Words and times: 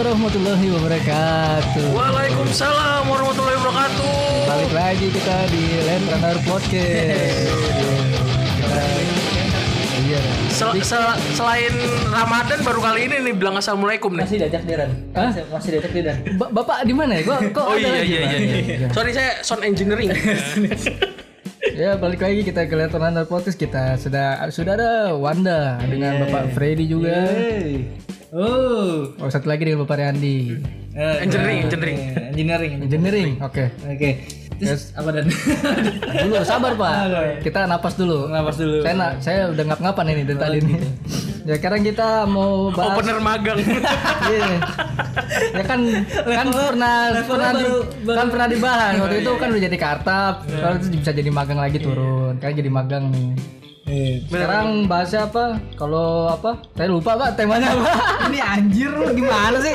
warahmatullahi 0.00 0.66
wabarakatuh. 0.72 1.84
Waalaikumsalam 1.92 3.04
warahmatullahi 3.04 3.56
wabarakatuh. 3.60 4.12
Balik 4.48 4.72
lagi 4.72 5.06
kita 5.12 5.36
di 5.52 5.64
Land 5.84 6.04
Runner 6.08 6.36
Podcast. 6.40 7.52
Kita, 8.56 8.84
iya. 10.00 10.20
Sel- 10.48 10.80
sel- 10.80 11.20
selain 11.36 11.68
Ramadan 12.08 12.64
baru 12.64 12.80
kali 12.80 13.12
ini 13.12 13.16
nih 13.20 13.34
bilang 13.36 13.60
assalamualaikum 13.60 14.16
nih. 14.16 14.24
Masih 14.24 14.38
diajak 14.40 14.64
Diran. 14.64 14.90
Hah? 15.12 15.30
Masih 15.52 15.68
diajak 15.70 15.92
Diran. 15.92 16.16
Ba- 16.40 16.48
Bapak 16.50 16.80
di 16.82 16.94
mana 16.96 17.20
ya? 17.20 17.22
Kok, 17.22 17.38
kok 17.52 17.60
Oh 17.62 17.76
ada 17.76 17.84
iya 17.84 17.92
lagi, 17.92 18.08
iya 18.08 18.20
Pak? 18.24 18.32
iya. 18.32 18.56
iya. 18.56 18.88
Sorry 18.96 19.10
saya 19.12 19.30
sound 19.44 19.68
engineering. 19.68 20.08
Ya 21.76 21.92
balik 21.94 22.24
lagi 22.24 22.40
kita 22.40 22.64
ke 22.64 22.72
Land 22.72 22.96
Runner 22.96 23.28
Podcast. 23.28 23.60
Kita 23.60 24.00
sudah 24.00 24.48
sudah 24.48 24.72
ada 24.74 24.92
Wanda 25.12 25.76
dengan 25.84 26.24
Bapak 26.24 26.56
Freddy 26.56 26.88
juga. 26.88 27.20
Hey. 27.28 27.84
Oh. 28.30 29.10
Oh 29.12 29.28
satu 29.28 29.46
lagi 29.46 29.66
dengan 29.66 29.82
Bapak 29.82 29.98
Randi. 29.98 30.54
Eh, 30.90 31.16
Engineering, 31.20 31.58
engineering. 31.64 31.98
eh, 31.98 32.30
Engineering. 32.30 32.72
Engineering. 32.80 33.30
Oke. 33.40 33.74
Oke. 33.84 34.10
Terus 34.54 34.92
apa 34.92 35.08
dan? 35.10 35.26
Dulu 36.20 36.34
sabar 36.44 36.72
Pak. 36.74 36.94
Kita 37.40 37.64
napas 37.64 37.94
dulu. 37.96 38.28
Napas 38.28 38.54
dulu. 38.54 38.78
Saya 38.80 38.94
na- 38.94 39.16
saya 39.18 39.40
udah 39.48 39.64
ngap-ngapan 39.66 40.04
ini 40.08 40.22
dari 40.24 40.38
tadi 40.38 40.58
nih. 40.60 40.78
Ya 41.40 41.54
sekarang 41.56 41.80
kita 41.82 42.08
mau 42.24 42.70
bahas 42.70 42.94
Opener 42.94 43.18
magang. 43.18 43.58
Iya. 44.30 44.46
ya 45.52 45.64
kan 45.64 45.80
kan 46.22 46.46
pernah 46.48 46.96
pernah 47.24 47.50
di- 47.50 47.64
baru- 47.64 47.86
baru- 48.04 48.14
kan 48.14 48.26
pernah 48.28 48.46
dibahas 48.46 48.92
waktu 48.96 49.16
itu 49.20 49.32
kan 49.32 49.48
udah 49.48 49.62
jadi 49.64 49.76
kartap 49.76 50.34
kalau 50.44 50.74
itu 50.76 50.86
bisa 50.92 51.10
jadi 51.12 51.30
magang 51.30 51.58
lagi 51.58 51.78
turun 51.78 52.34
kan 52.36 52.50
jadi 52.52 52.70
magang 52.70 53.10
nih 53.10 53.30
sekarang 54.26 54.86
bahasnya 54.86 55.26
apa 55.26 55.44
kalau 55.74 56.30
apa 56.30 56.62
saya 56.72 56.88
lupa 56.88 57.18
pak 57.18 57.34
temanya 57.34 57.74
apa 57.74 57.92
Ini 58.30 58.40
anjir 58.40 58.90
lu 58.94 59.10
gimana 59.10 59.58
sih? 59.58 59.74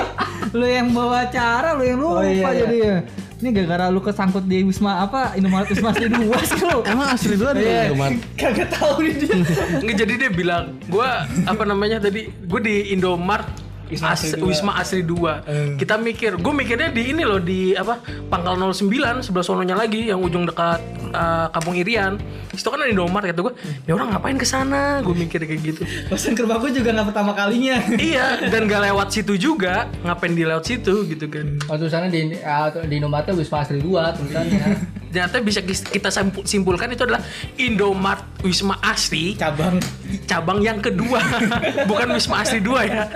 Lu 0.55 0.63
yang 0.63 0.95
bawa 0.95 1.27
acara, 1.27 1.75
lu 1.75 1.83
yang 1.83 1.99
lupa 1.99 2.23
iya, 2.23 2.31
iya. 2.31 2.51
jadi 2.63 2.77
ya. 2.79 2.97
Ini 3.35 3.49
gara-gara 3.51 3.85
lu 3.91 3.99
kesangkut 3.99 4.47
di 4.47 4.63
Wisma 4.63 5.03
apa? 5.03 5.35
Indomaret 5.35 5.67
Wisma 5.67 5.91
Asri 5.91 6.07
2 6.07 6.23
sih 6.47 6.61
lu. 6.63 6.79
Emang 6.87 7.07
asli 7.11 7.35
dulu 7.35 7.49
ada 7.51 7.59
Iya. 7.59 7.83
kemarin? 7.91 8.17
Kagak 8.39 8.67
tahu 8.71 8.95
nih 9.03 9.13
dia. 9.19 9.35
Nggak 9.83 9.95
jadi 9.99 10.13
dia 10.15 10.31
bilang, 10.31 10.63
gua 10.87 11.27
apa 11.43 11.63
namanya 11.67 11.99
tadi? 11.99 12.31
Gue 12.47 12.61
di 12.63 12.95
Indomart 12.95 13.64
Wisma 13.85 14.17
Asri 14.17 14.33
As- 14.33 14.39
dua. 14.39 14.47
Wisma 14.49 14.71
Asri 14.81 15.01
2. 15.05 15.77
Kita 15.77 15.95
mikir, 16.01 16.31
gue 16.41 16.53
mikirnya 16.53 16.89
di 16.89 17.13
ini 17.13 17.21
loh 17.21 17.37
di 17.37 17.77
apa? 17.77 18.01
Pangkal 18.31 18.57
09 18.57 19.21
sebelah 19.21 19.45
sononya 19.45 19.75
lagi 19.77 20.09
yang 20.09 20.19
ujung 20.21 20.49
dekat 20.49 20.81
uh, 21.13 21.47
Kampung 21.53 21.77
Irian. 21.77 22.17
Itu 22.49 22.71
kan 22.73 22.81
ada 22.81 22.89
Indomart 22.89 23.29
kata 23.29 23.41
gue. 23.45 23.53
Ya 23.85 23.93
orang 23.93 24.15
ngapain 24.15 24.37
ke 24.41 24.47
sana? 24.47 25.05
Gue 25.05 25.13
mikir 25.13 25.45
kayak 25.45 25.61
gitu. 25.61 25.81
Pesan 26.09 26.33
ke 26.33 26.41
rumah 26.41 26.57
gua 26.57 26.71
juga 26.73 26.89
nggak 26.95 27.07
pertama 27.13 27.31
kalinya. 27.37 27.77
iya, 28.09 28.41
dan 28.49 28.65
gak 28.65 28.81
lewat 28.89 29.07
situ 29.13 29.37
juga. 29.37 29.85
Ngapain 30.01 30.33
di 30.33 30.43
lewat 30.47 30.65
situ 30.65 31.05
gitu 31.05 31.25
kan. 31.29 31.45
oh 31.69 31.75
tulisannya 31.77 32.09
di 32.09 32.19
ah, 32.41 32.69
di 32.71 32.95
Indomaret 32.97 33.29
Wisma 33.37 33.61
Asri 33.61 33.81
2 33.81 34.17
tulisannya 34.17 34.94
Ternyata 35.15 35.39
bisa 35.39 35.63
kita 35.63 36.11
simpu- 36.11 36.43
simpulkan 36.43 36.91
itu 36.91 37.07
adalah 37.07 37.23
Indomart 37.55 38.43
Wisma 38.43 38.75
Asri 38.83 39.39
Cabang. 39.39 39.79
cabang 40.27 40.59
yang 40.59 40.83
kedua, 40.83 41.23
bukan 41.89 42.11
Wisma 42.11 42.43
Asri 42.43 42.59
2 42.59 42.67
ya. 42.83 43.07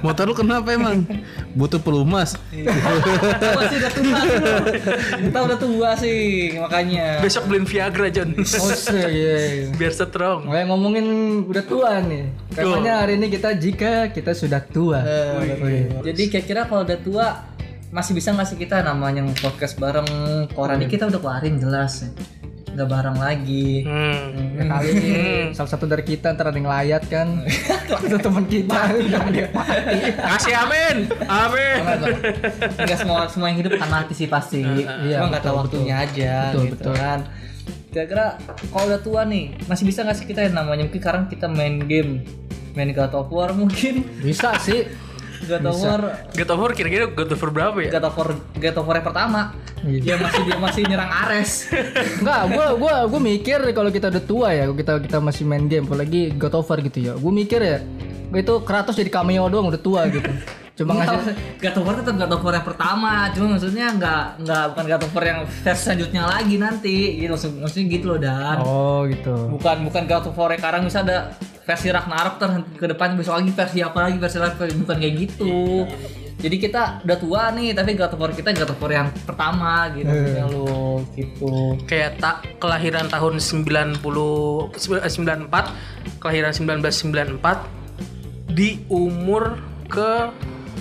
Motor 0.00 0.32
lu 0.32 0.34
kenapa 0.34 0.72
emang? 0.72 1.04
Butuh 1.52 1.76
pelumas. 1.76 2.40
Masih 2.48 3.76
udah 3.76 3.92
tua 3.92 4.16
sih 4.24 4.32
lu. 4.32 4.56
Kita 5.28 5.38
udah 5.44 5.58
tua 5.60 5.90
sih 6.00 6.18
makanya. 6.56 7.20
Besok 7.20 7.44
beliin 7.44 7.68
Viagra 7.68 8.08
John. 8.08 8.32
oh 8.32 8.72
iya 9.04 9.68
Biar 9.76 9.92
strong. 9.92 10.48
Mulai 10.48 10.64
ngomongin 10.64 11.06
udah 11.44 11.64
tua 11.68 12.00
nih. 12.00 12.32
Katanya 12.56 13.04
hari 13.04 13.20
ini 13.20 13.28
kita 13.28 13.52
jika 13.52 13.92
kita 14.08 14.32
sudah 14.32 14.64
tua. 14.64 15.04
Oh, 15.04 15.44
iya. 15.44 15.92
Jadi 16.02 16.22
kira-kira 16.32 16.64
kalau 16.64 16.88
udah 16.88 16.98
tua 16.98 17.26
masih 17.92 18.16
bisa 18.16 18.32
nggak 18.32 18.48
sih 18.48 18.56
kita 18.56 18.80
namanya 18.80 19.20
podcast 19.38 19.76
bareng 19.76 20.08
koran 20.56 20.80
ini 20.80 20.88
kita 20.88 21.12
udah 21.12 21.20
keluarin 21.20 21.60
jelas 21.60 22.08
ya. 22.08 22.10
Nggak 22.72 22.88
bareng 22.88 23.16
lagi. 23.20 23.84
Hmm. 23.84 24.56
Ya 24.56 24.64
kali 24.64 24.88
ini 24.96 25.12
salah 25.52 25.68
satu 25.68 25.84
dari 25.84 26.00
kita 26.00 26.32
ntar 26.32 26.48
ada 26.48 26.56
yang 26.56 26.72
layat 26.72 27.04
kan. 27.04 27.44
Itu 28.08 28.16
teman 28.16 28.48
kita 28.48 28.96
udah 28.96 29.20
mati. 29.28 29.44
Kasih 30.16 30.54
amin. 30.56 30.96
Amin. 31.28 31.78
Nggak 32.80 32.96
semua 32.96 33.28
semua 33.28 33.52
yang 33.52 33.60
hidup 33.60 33.76
akan 33.76 33.90
mati 33.92 34.16
sih 34.16 34.24
pasti. 34.24 34.64
Iya, 34.64 35.20
Cuma 35.20 35.36
nggak 35.36 35.44
tahu 35.44 35.56
waktunya 35.60 35.94
aja 36.00 36.32
Betul, 36.48 36.64
gitu 36.64 36.76
betul. 36.80 36.94
kan. 36.96 37.20
Kira-kira 37.92 38.26
kalau 38.72 38.84
udah 38.88 39.00
tua 39.04 39.22
nih 39.28 39.52
masih 39.68 39.84
bisa 39.84 40.00
nggak 40.00 40.16
sih 40.16 40.24
kita 40.24 40.40
yang 40.40 40.56
namanya 40.56 40.88
mungkin 40.88 40.96
sekarang 41.04 41.28
kita 41.28 41.52
main 41.52 41.76
game 41.84 42.24
main 42.72 42.88
God 42.96 43.12
of 43.12 43.28
War 43.28 43.52
mungkin 43.52 44.00
Bisa 44.24 44.56
sih. 44.56 44.88
God 45.42 45.64
of 45.64 45.76
War 45.76 46.00
God 46.30 46.50
of 46.50 46.58
War 46.58 46.70
kira-kira 46.72 47.04
God 47.06 47.30
of 47.30 47.38
War 47.38 47.50
berapa 47.50 47.78
ya? 47.82 47.90
God 47.92 48.06
of 48.06 48.14
War 48.14 48.28
God 48.54 48.76
of 48.76 48.84
War 48.84 48.96
yang 48.96 49.06
pertama 49.06 49.40
Iya. 49.82 50.14
yang 50.14 50.18
masih 50.22 50.42
dia 50.46 50.58
masih 50.62 50.82
nyerang 50.86 51.10
Ares 51.10 51.66
Enggak, 52.22 52.42
gua 52.54 52.66
gua 52.78 52.94
gua 53.10 53.20
mikir 53.20 53.58
kalau 53.74 53.90
kita 53.90 54.14
udah 54.14 54.22
tua 54.22 54.48
ya, 54.54 54.70
kita 54.70 55.02
kita 55.02 55.18
masih 55.18 55.42
main 55.42 55.66
game 55.66 55.90
apalagi 55.90 56.30
God 56.38 56.54
of 56.54 56.70
War 56.70 56.78
gitu 56.78 56.98
ya. 57.02 57.12
Gua 57.18 57.34
mikir 57.34 57.58
ya, 57.58 57.82
itu 58.30 58.54
Kratos 58.62 58.94
jadi 58.94 59.10
cameo 59.10 59.50
doang 59.50 59.74
udah 59.74 59.82
tua 59.82 60.06
gitu. 60.06 60.30
Cuma 60.72 60.96
ngasih 60.96 61.36
God 61.60 61.76
of 61.76 61.84
War 61.84 61.94
tetap 62.00 62.16
God 62.16 62.32
of 62.32 62.40
War 62.40 62.54
yang 62.56 62.64
pertama, 62.64 63.28
cuma 63.36 63.46
maksudnya 63.60 63.86
nggak 63.92 64.24
nggak 64.40 64.64
bukan 64.72 64.84
God 64.88 65.02
of 65.04 65.12
War 65.12 65.24
yang 65.28 65.40
versi 65.44 65.82
selanjutnya 65.84 66.22
lagi 66.24 66.54
nanti, 66.56 66.96
gitu 67.20 67.30
maksud, 67.36 67.50
maksudnya 67.60 67.86
gitu 67.92 68.04
loh 68.08 68.18
dan 68.18 68.56
Oh, 68.64 69.04
gitu. 69.04 69.52
bukan 69.52 69.84
bukan 69.84 70.02
God 70.08 70.32
of 70.32 70.36
War 70.36 70.48
yang 70.48 70.60
sekarang 70.64 70.82
bisa 70.88 71.04
ada 71.04 71.36
versi 71.62 71.88
Ragnarok 71.92 72.34
ter 72.40 72.48
ke 72.80 72.86
depan 72.88 73.14
besok 73.14 73.36
lagi 73.36 73.52
versi 73.52 73.78
apa 73.84 73.98
lagi 74.08 74.16
versi 74.16 74.38
lagi 74.40 74.56
bukan 74.56 74.96
kayak 74.96 75.14
gitu. 75.20 75.84
Jadi 76.42 76.56
kita 76.58 77.04
udah 77.06 77.16
tua 77.20 77.42
nih, 77.54 77.70
tapi 77.70 77.94
God 77.94 78.16
of 78.16 78.18
War 78.18 78.32
kita 78.32 78.50
God 78.50 78.72
of 78.72 78.80
War 78.80 78.90
yang 78.90 79.08
pertama 79.28 79.92
gitu, 79.92 80.08
maksudnya 80.08 80.46
lo 80.48 81.04
gitu. 81.12 81.76
Kayak 81.84 82.16
tak 82.16 82.36
kelahiran 82.56 83.06
tahun 83.06 83.38
90 83.38 84.72
sembilan- 84.74 85.06
94, 85.06 85.68
kelahiran 86.16 86.50
1994 86.50 87.68
di 88.48 88.82
umur 88.88 89.60
ke 89.86 90.32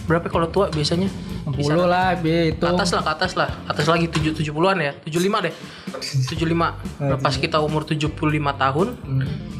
berapa 0.05 0.27
kalau 0.27 0.47
tua 0.49 0.69
biasanya? 0.71 1.07
60 1.47 1.87
lah, 1.89 2.15
bi 2.19 2.53
itu. 2.53 2.63
Atas 2.63 2.93
lah, 2.93 3.01
ke 3.01 3.11
atas 3.11 3.31
lah. 3.33 3.49
Atas 3.65 3.85
lagi 3.89 4.05
7 4.07 4.33
70-an 4.37 4.77
ya. 4.79 4.91
75 5.03 5.45
deh. 5.45 5.53
75. 6.35 6.75
Lepas 7.01 7.33
kita 7.41 7.57
umur 7.59 7.83
75 7.83 8.13
tahun, 8.55 8.87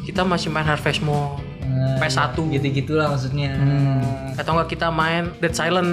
kita 0.06 0.22
masih 0.22 0.48
main 0.52 0.66
Harvest 0.66 1.02
Moon. 1.02 1.40
Nah, 1.62 1.96
PS1. 1.98 2.36
gitu 2.58 2.66
gitulah 2.68 3.08
maksudnya. 3.08 3.56
Atau 4.36 4.58
enggak 4.58 4.76
kita 4.76 4.90
main 4.92 5.30
Dead 5.40 5.54
Silent 5.54 5.90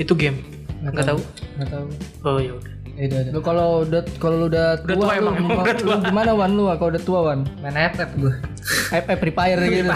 itu 0.00 0.12
game. 0.16 0.42
Enggak 0.82 1.14
tahu. 1.14 1.20
Nggak 1.60 1.68
tahu. 1.70 1.86
Oh 2.26 2.38
ya 2.42 2.52
udah. 2.58 2.74
Ya 2.92 3.08
udah, 3.08 3.18
udah. 3.24 3.32
Lu 3.32 3.40
kalau 3.40 3.68
udah 3.88 4.02
kalau 4.20 4.36
lu 4.36 4.46
udah 4.52 4.66
tua, 4.84 4.92
Udah 4.92 4.96
tua 5.00 5.12
lu, 5.16 5.20
emang, 5.24 5.34
emang 5.40 5.64
udah 5.64 5.76
lu 5.80 5.92
gimana 6.04 6.30
Wan 6.36 6.50
lu 6.52 6.64
kalau 6.76 6.90
udah 6.92 7.02
tua 7.02 7.20
Wan? 7.24 7.40
Main 7.64 7.76
FF 7.96 8.10
gue. 8.20 8.34
Eh, 8.92 9.00
eh 9.00 9.16
Free 9.16 9.34
Fire 9.34 9.60
gitu. 9.64 9.88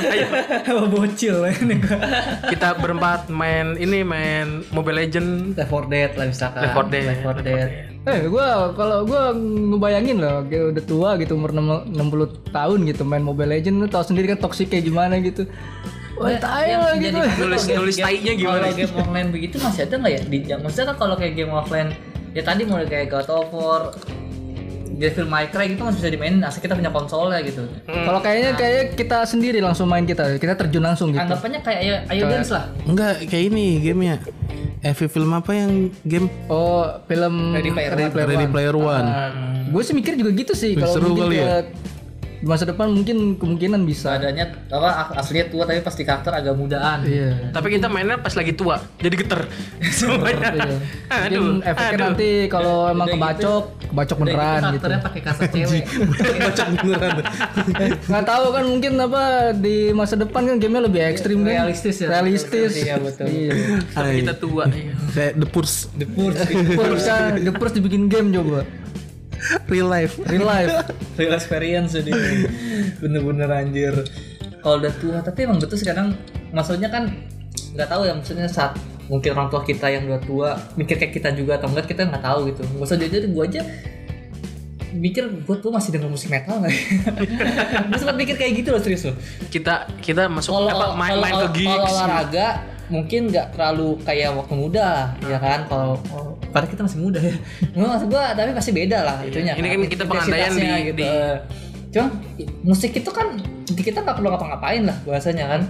Sama 0.68 0.84
bocil 0.92 1.36
ini 1.48 1.74
gue. 1.80 1.98
Kita 2.52 2.76
berempat 2.76 3.32
main 3.32 3.80
ini 3.80 4.04
main 4.04 4.60
Mobile 4.76 5.08
Legend. 5.08 5.56
Left 5.56 5.72
4 5.72 5.88
Dead 5.88 6.10
lah 6.20 6.26
misalkan. 6.28 6.60
Left 6.68 6.76
4 6.76 6.92
Dead. 6.92 7.06
Left 7.08 7.24
4 7.24 7.48
Dead. 7.48 7.70
Eh, 8.04 8.28
gua 8.28 8.68
kalau 8.76 9.08
gua 9.08 9.32
ngebayangin 9.32 10.20
loh, 10.20 10.44
kayak 10.44 10.76
udah 10.76 10.84
tua 10.84 11.10
gitu 11.16 11.40
umur 11.40 11.56
6 11.56 11.96
60 11.96 12.52
tahun 12.52 12.78
gitu 12.84 13.02
main 13.08 13.24
Mobile 13.24 13.48
Legends 13.56 13.80
lu 13.80 13.88
tahu 13.88 14.04
sendiri 14.04 14.36
kan 14.36 14.44
toxic 14.44 14.68
kayak 14.68 14.84
gimana 14.84 15.16
gitu. 15.24 15.48
Wah, 16.20 16.36
tai 16.38 16.76
lah 16.76 16.94
gitu. 17.00 17.18
Nulis 17.18 17.64
nulis 17.72 17.96
tainya 17.98 18.36
gimana? 18.38 18.70
Kalau 18.70 18.76
game 18.76 18.94
online 19.00 19.28
begitu 19.34 19.56
masih 19.58 19.88
ada 19.88 19.94
nggak 19.98 20.12
ya? 20.12 20.20
Di, 20.22 20.38
ya, 20.46 20.56
maksudnya 20.62 20.86
kan 20.94 20.96
kalau 21.00 21.14
kayak 21.18 21.34
game 21.34 21.50
offline 21.50 21.90
ya 22.34 22.42
tadi 22.42 22.66
mulai 22.66 22.84
kayak 22.84 23.06
God 23.08 23.28
of 23.30 23.48
War, 23.54 23.82
Devil 24.94 25.26
May 25.26 25.50
Cry 25.50 25.74
gitu 25.74 25.82
masih 25.82 25.98
bisa 26.02 26.10
dimainin 26.10 26.42
asal 26.42 26.62
kita 26.62 26.74
punya 26.78 26.90
konsolnya 26.90 27.42
gitu. 27.42 27.66
Kalau 27.86 28.20
kayaknya 28.22 28.54
kayak 28.54 28.82
kita 28.94 29.26
sendiri 29.26 29.58
langsung 29.58 29.90
main 29.90 30.06
kita, 30.06 30.38
kita 30.38 30.54
terjun 30.54 30.82
langsung 30.82 31.10
gitu. 31.10 31.22
Anggapannya 31.22 31.60
kayak 31.62 31.80
ayo, 31.82 31.94
ayo 32.10 32.22
dance 32.30 32.50
lah. 32.54 32.64
Enggak, 32.86 33.26
kayak 33.26 33.44
ini 33.54 33.82
gamenya. 33.82 34.16
Eh, 34.84 34.92
film 34.92 35.32
apa 35.32 35.50
yang 35.56 35.88
game 36.04 36.28
Oh, 36.52 36.84
film 37.08 37.56
Ready 37.56 37.72
Player 37.72 37.92
One. 37.96 38.12
Player 38.12 38.28
Ready 38.28 38.46
One. 38.46 38.52
Player 38.52 38.76
One? 38.76 39.08
Gue 39.72 39.82
sih 39.82 39.94
mikir 39.96 40.12
juga 40.14 40.30
gitu 40.36 40.52
sih 40.52 40.76
kalau 40.76 40.94
mungkin 41.00 41.32
kali 41.32 41.36
ya? 41.40 41.64
Di 42.44 42.52
masa 42.52 42.68
depan 42.68 42.92
mungkin 42.92 43.40
kemungkinan 43.40 43.80
bisa. 43.82 44.20
Adanya 44.20 44.52
apa 44.68 45.16
aslinya 45.16 45.48
tua 45.48 45.64
tapi 45.64 45.80
pasti 45.80 46.04
karakter 46.04 46.28
agak 46.30 46.52
mudaan. 46.52 47.00
Iya. 47.02 47.48
Tapi 47.50 47.72
kita 47.72 47.88
mainnya 47.88 48.20
pas 48.20 48.36
lagi 48.36 48.52
tua, 48.52 48.76
jadi 49.00 49.16
geter 49.16 49.48
semuanya. 49.96 50.52
Iya. 50.52 50.76
Mungkin 51.08 51.40
Aduh, 51.40 51.48
efeknya 51.64 51.88
aduh. 51.88 52.04
nanti 52.04 52.30
kalau 52.46 52.76
emang 52.86 53.06
Udah 53.06 53.16
gitu- 53.16 53.24
kebacok, 53.40 53.64
kebacok 53.88 54.16
gitu 54.16 54.20
beneran 54.20 54.44
gitu. 54.44 54.64
karakternya 54.68 55.00
pakai 55.00 55.20
kaset 55.24 55.48
cewek. 55.56 55.84
Baca 56.36 56.64
beneran. 56.68 57.16
Nggak 58.04 58.24
tahu 58.28 58.46
kan 58.52 58.64
mungkin 58.68 58.92
apa 59.00 59.22
di 59.56 59.76
masa 59.90 60.14
depan 60.14 60.42
kan 60.44 60.56
gamenya 60.58 60.82
lebih 60.84 61.00
ekstrim 61.02 61.38
kan. 61.40 61.64
Realistis 61.64 61.96
ya. 61.96 62.08
Realistis. 62.12 62.72
Iya 62.76 62.94
betul. 63.00 63.24
Iya. 63.24 63.52
Tapi 63.88 64.10
kita 64.20 64.34
tua. 64.36 64.64
iya. 64.68 64.92
Kayak 65.16 65.32
The 65.40 65.48
Purse 65.48 65.76
The 65.94 66.06
kan, 67.00 67.32
the 67.40 67.52
first 67.56 67.72
dibikin 67.72 68.12
game 68.12 68.28
coba. 68.28 68.83
Real 69.68 69.88
life. 69.88 70.16
Real 70.28 70.46
life. 70.46 70.72
real 71.18 71.34
experience 71.34 71.94
jadi 71.94 72.12
bener-bener 72.98 73.48
anjir 73.50 73.94
kalau 74.64 74.80
udah 74.80 74.92
tua 74.96 75.18
tapi 75.20 75.44
emang 75.44 75.60
betul 75.60 75.76
sekarang 75.76 76.16
maksudnya 76.50 76.88
kan 76.88 77.12
nggak 77.76 77.88
tahu 77.90 78.02
ya 78.08 78.12
maksudnya 78.16 78.48
saat 78.48 78.74
mungkin 79.06 79.36
orang 79.36 79.52
tua 79.52 79.60
kita 79.60 79.92
yang 79.92 80.08
udah 80.08 80.22
tua 80.24 80.48
mikir 80.80 80.96
kayak 80.96 81.12
kita 81.12 81.36
juga 81.36 81.60
atau 81.60 81.68
enggak 81.68 81.92
kita 81.92 82.08
nggak 82.08 82.24
tahu 82.24 82.48
gitu 82.48 82.64
nggak 82.64 82.86
usah 82.88 82.96
jadi 82.96 83.28
gue 83.28 83.44
aja 83.44 83.62
mikir 84.94 85.26
gue 85.26 85.56
tuh 85.58 85.74
masih 85.74 85.90
denger 85.92 86.08
musik 86.08 86.30
metal 86.30 86.62
nggak 86.62 86.72
ya? 86.72 86.80
gue 87.92 87.98
sempat 87.98 88.16
mikir 88.16 88.34
kayak 88.38 88.52
gitu 88.64 88.72
loh 88.72 88.80
serius 88.80 89.04
loh 89.10 89.16
kita 89.52 89.90
kita 90.00 90.30
masuk 90.30 90.54
kalau 90.54 90.70
apa 90.70 90.86
main 90.96 91.18
main 91.20 91.34
ke 91.44 91.48
gigs 91.60 91.76
kalau 91.76 91.92
olahraga 91.92 92.46
mungkin 92.86 93.28
nggak 93.28 93.52
terlalu 93.52 93.96
kayak 94.02 94.30
waktu 94.32 94.54
muda 94.54 94.88
ya 95.22 95.36
kan? 95.36 95.64
Kalau 95.66 95.96
kalau- 96.04 96.36
padahal 96.48 96.68
kita 96.68 96.82
masih 96.82 97.00
muda 97.00 97.18
ya. 97.18 97.34
Nggak 97.74 97.88
maksud 97.88 98.08
gua 98.08 98.24
tapi 98.32 98.50
pasti 98.52 98.70
beda 98.70 98.98
lah 99.00 99.16
itunya 99.22 99.52
Ini 99.54 99.66
kan 99.66 99.78
kita 99.86 100.04
pengandaian 100.04 100.50
di- 100.50 100.84
gitu. 100.86 100.98
di- 100.98 101.40
cuma 101.90 102.06
musik 102.62 102.90
itu 102.92 103.06
kan 103.08 103.38
di 103.64 103.78
kita 103.80 104.02
nggak 104.02 104.16
perlu 104.16 104.28
ngapa-ngapain 104.28 104.82
lah 104.82 104.96
bahasanya 105.02 105.46
kan. 105.48 105.62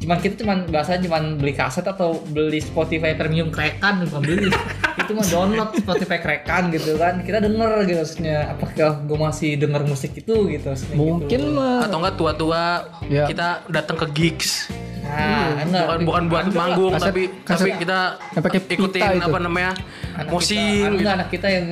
Cuman 0.00 0.16
kita 0.16 0.34
cuman 0.38 0.58
bahasanya 0.66 1.00
cuman 1.04 1.36
beli 1.36 1.52
kaset 1.52 1.84
atau 1.84 2.24
beli 2.26 2.56
Spotify 2.58 3.12
premium 3.12 3.52
krekan 3.52 4.08
bukan 4.08 4.20
beli. 4.22 4.48
Itu 5.00 5.12
mah 5.12 5.26
download 5.26 5.70
Spotify 5.76 6.16
krekan 6.18 6.70
gitu 6.70 6.96
kan. 6.96 7.20
Kita 7.20 7.36
denger 7.38 7.84
gitu 7.84 8.00
maksudnya 8.00 8.48
apakah 8.48 9.02
gue 9.02 9.18
masih 9.18 9.50
denger 9.56 9.82
musik 9.84 10.12
itu 10.14 10.48
gitu 10.48 10.66
maksudnya 10.66 10.96
Mungkin 10.96 11.40
gitu. 11.42 11.52
mah 11.52 11.84
atau 11.84 11.98
enggak 11.98 12.16
tua-tua 12.16 12.64
Ya. 13.06 13.24
kita 13.26 13.66
datang 13.66 13.96
ke 13.98 14.06
gigs 14.10 14.72
nah 15.10 15.58
enggak 15.58 15.84
bukan 15.84 16.00
bukan 16.00 16.24
buat 16.26 16.44
manggung 16.50 16.92
Kaset- 16.94 17.06
tapi 17.06 17.22
kaset- 17.42 17.58
tapi 17.60 17.70
kita 17.76 17.98
pakai 18.32 18.60
ikutin 18.70 19.02
itu. 19.12 19.26
apa 19.26 19.38
namanya 19.38 19.72
anak 20.14 20.30
mosing 20.30 20.62
kita, 20.86 20.96
gitu. 20.96 21.10
anak 21.10 21.28
kita 21.28 21.46
yang 21.48 21.66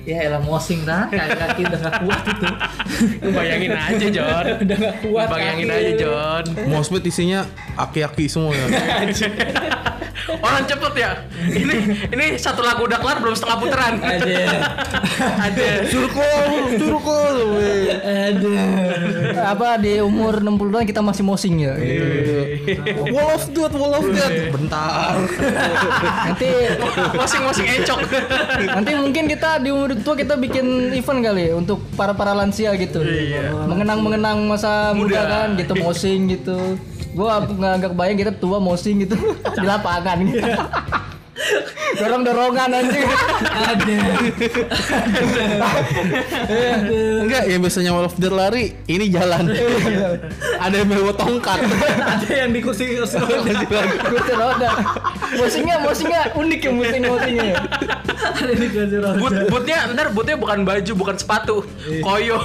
ya 0.00 0.16
elah 0.22 0.40
mosing 0.40 0.80
dah 0.82 1.08
kaki 1.12 1.36
kaki 1.36 1.60
udah 1.62 1.78
gak 1.78 1.94
kuat 2.00 2.22
itu 2.26 2.46
bayangin 3.36 3.70
aja 3.72 4.06
John 4.10 4.44
udah 4.58 4.76
gak 4.78 4.96
kuat 5.02 5.26
bayangin 5.28 5.66
kaki. 5.66 5.76
aja 5.78 5.92
John 5.98 6.44
Moshpit 6.66 7.04
isinya 7.04 7.40
aki-aki 7.76 8.24
semua 8.24 8.52
ya. 8.52 8.66
orang 10.46 10.62
cepet 10.66 10.92
ya 10.96 11.10
ini 11.48 11.74
ini 12.10 12.26
satu 12.36 12.60
lagu 12.60 12.84
udah 12.86 12.98
kelar 13.00 13.18
belum 13.20 13.34
setengah 13.34 13.58
putaran 13.58 13.94
aja 14.02 14.26
ada 15.46 15.68
Curkol, 15.90 16.76
curkol. 16.78 17.36
weh. 17.56 17.96
apa 19.40 19.80
di 19.80 19.98
umur 20.00 20.38
60 20.38 20.70
tahun 20.70 20.86
kita 20.86 21.00
masih 21.02 21.24
mosing 21.24 21.54
ya. 21.64 21.74
gitu. 21.76 22.04
Wall 23.10 23.34
of 23.34 23.44
Death, 23.50 23.74
Wall 23.74 23.94
of 23.96 24.06
Death. 24.12 24.36
Bentar. 24.54 25.16
Nanti 26.30 26.48
masing-masing 27.16 27.66
encok 27.80 28.00
nanti 28.70 28.92
mungkin 28.94 29.24
kita 29.26 29.58
di 29.58 29.70
umur 29.72 29.96
tua 30.00 30.14
kita 30.14 30.36
bikin 30.38 30.94
event 30.94 31.20
kali 31.24 31.50
ya 31.50 31.54
untuk 31.56 31.82
para 31.96 32.12
para 32.14 32.32
lansia 32.36 32.72
gitu. 32.78 33.02
Mengenang 33.66 34.00
mengenang 34.04 34.38
masa 34.46 34.92
muda, 34.94 35.20
Muda. 35.20 35.20
kan 35.26 35.48
gitu 35.58 35.72
mosing 35.76 36.20
gitu. 36.30 36.78
Gua 37.10 37.42
nggak 37.42 37.74
nggak 37.82 37.90
kebayang 37.94 38.18
kita 38.18 38.32
tua 38.38 38.58
mosing 38.62 39.02
gitu. 39.02 39.18
Di 39.42 39.66
lapangan. 39.66 40.16
Gitu. 40.22 40.46
Dorong 41.96 42.22
dorongan 42.22 42.70
anjing. 42.70 43.08
Enggak, 47.20 47.42
yang 47.46 47.60
biasanya 47.60 47.90
Wall 47.90 48.06
of 48.06 48.16
Death 48.16 48.32
lari, 48.32 48.76
ini 48.86 49.08
jalan. 49.08 49.48
Ada 50.58 50.74
yang 50.76 50.88
bawa 50.88 51.12
tongkat. 51.14 51.58
ada 51.98 52.28
yang 52.28 52.50
di 52.50 52.60
kursi 52.60 52.84
kursi 52.92 53.16
Kursi 53.20 54.32
roda. 54.34 54.70
Mosingnya 55.30 55.76
mosingnya 55.80 56.20
unik 56.34 56.60
ya 56.60 56.70
mosing 56.72 57.02
mosingnya. 57.04 57.52
ada 58.20 58.52
di 58.52 58.66
kursi 58.68 58.96
roda 58.96 59.16
Boot, 59.16 59.32
bootnya 59.48 59.78
ntar 59.90 60.06
bootnya 60.10 60.36
bukan 60.36 60.58
baju 60.62 60.92
bukan 60.94 61.16
sepatu 61.16 61.62
koyo 62.00 62.36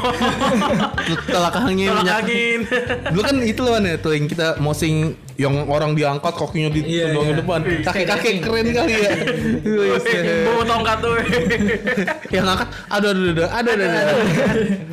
Telak 1.26 1.56
angin. 1.58 1.90
minyak- 1.92 2.24
angin 2.24 2.60
Dulu 3.10 3.22
kan 3.22 3.36
itu 3.42 3.60
loh 3.60 3.78
ya 3.78 3.98
tuh 3.98 4.14
yang 4.14 4.26
kita 4.26 4.58
mosing 4.58 5.18
yang 5.36 5.68
orang 5.68 5.92
diangkat 5.96 6.34
kakinya 6.36 6.70
di 6.72 6.82
Iya, 6.86 7.12
tendang 7.12 7.28
iya. 7.28 7.36
depan. 7.40 7.60
Kaki-kaki 7.84 8.30
keren 8.40 8.68
kali 8.72 8.94
ya. 8.96 9.12
bawa 10.48 10.64
tongkat 10.64 10.98
tuh 11.04 11.14
yang 12.34 12.46
angkat 12.46 12.68
aduh 12.90 13.10
aduh 13.12 13.24
aduh 13.30 13.48
aduh 13.50 13.74
aduh. 13.74 14.18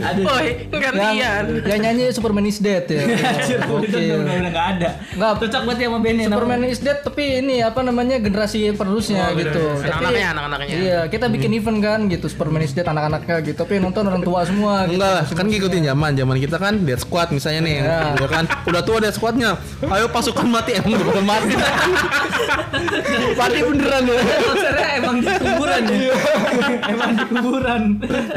aduh. 0.05 0.25
Woi 0.27 0.49
Yang, 0.69 0.83
gantian 0.83 1.45
yang 1.65 1.81
nyanyi 1.81 2.05
Superman 2.13 2.45
is 2.45 2.59
Dead 2.61 2.85
ya. 2.85 3.03
Oke. 3.73 3.89
udah 3.89 4.37
udah 4.39 4.51
nggak 4.53 4.67
ada 4.77 4.91
Nggak, 5.13 5.31
cocok 5.41 5.61
buat 5.65 5.79
yang 5.79 5.93
sama 5.93 6.01
bandnya 6.01 6.27
Superman 6.29 6.61
is 6.67 6.81
Dead 6.81 6.99
tapi 7.01 7.25
ini 7.41 7.57
apa 7.61 7.81
namanya 7.81 8.17
generasi 8.19 8.73
penerusnya 8.73 9.33
gitu. 9.35 9.65
Tapi 9.81 9.89
anak-anaknya 9.89 10.27
anak-anaknya 10.33 10.77
Iya, 10.77 11.01
kita 11.09 11.27
bikin 11.29 11.51
event 11.57 11.79
kan 11.81 12.01
gitu 12.09 12.27
Superman 12.29 12.63
is 12.63 12.73
Dead 12.73 12.85
anak-anaknya 12.85 13.37
gitu. 13.45 13.57
Tapi 13.59 13.81
nonton 13.81 14.03
orang 14.05 14.23
tua 14.23 14.41
semua 14.45 14.85
gitu. 14.89 15.01
Enggak 15.01 15.11
lah, 15.13 15.25
kan 15.29 15.47
ngikutin 15.49 15.83
zaman. 15.89 16.11
Zaman 16.17 16.37
kita 16.39 16.57
kan 16.59 16.75
Dead 16.85 17.01
Squad 17.01 17.29
misalnya 17.31 17.61
nih, 17.65 17.77
Ya. 17.83 18.15
ya 18.15 18.29
kan. 18.29 18.45
Udah 18.69 18.83
tua 18.83 18.99
Dead 19.01 19.15
Squadnya. 19.15 19.57
Ayo 19.83 20.07
pasukan 20.09 20.47
mati 20.47 20.77
emang 20.77 20.97
udah 20.97 21.25
mati. 21.25 21.55
mati 23.41 23.59
beneran 23.65 24.03
ya. 24.07 24.17
emang 24.99 25.17
di 25.21 25.27
kuburan 25.83 26.01
ya 26.01 26.15
emang 26.93 27.11
di 27.13 27.25
kuburan 27.27 27.83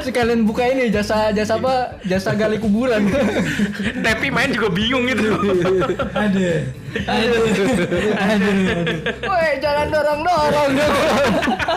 Sekalian 0.01 0.41
buka 0.43 0.63
ini 0.65 0.89
jasa 0.89 1.29
jasa 1.31 1.57
apa? 1.57 1.99
Jasa 2.03 2.33
gali 2.33 2.57
kuburan. 2.57 3.05
tapi 4.01 4.29
main 4.29 4.49
juga 4.49 4.69
bingung 4.69 5.05
gitu 5.05 5.29
ada 6.15 6.49
ada 6.95 7.37
Woi, 9.21 9.49
jangan 9.59 9.87
dorong-dorong. 9.89 10.71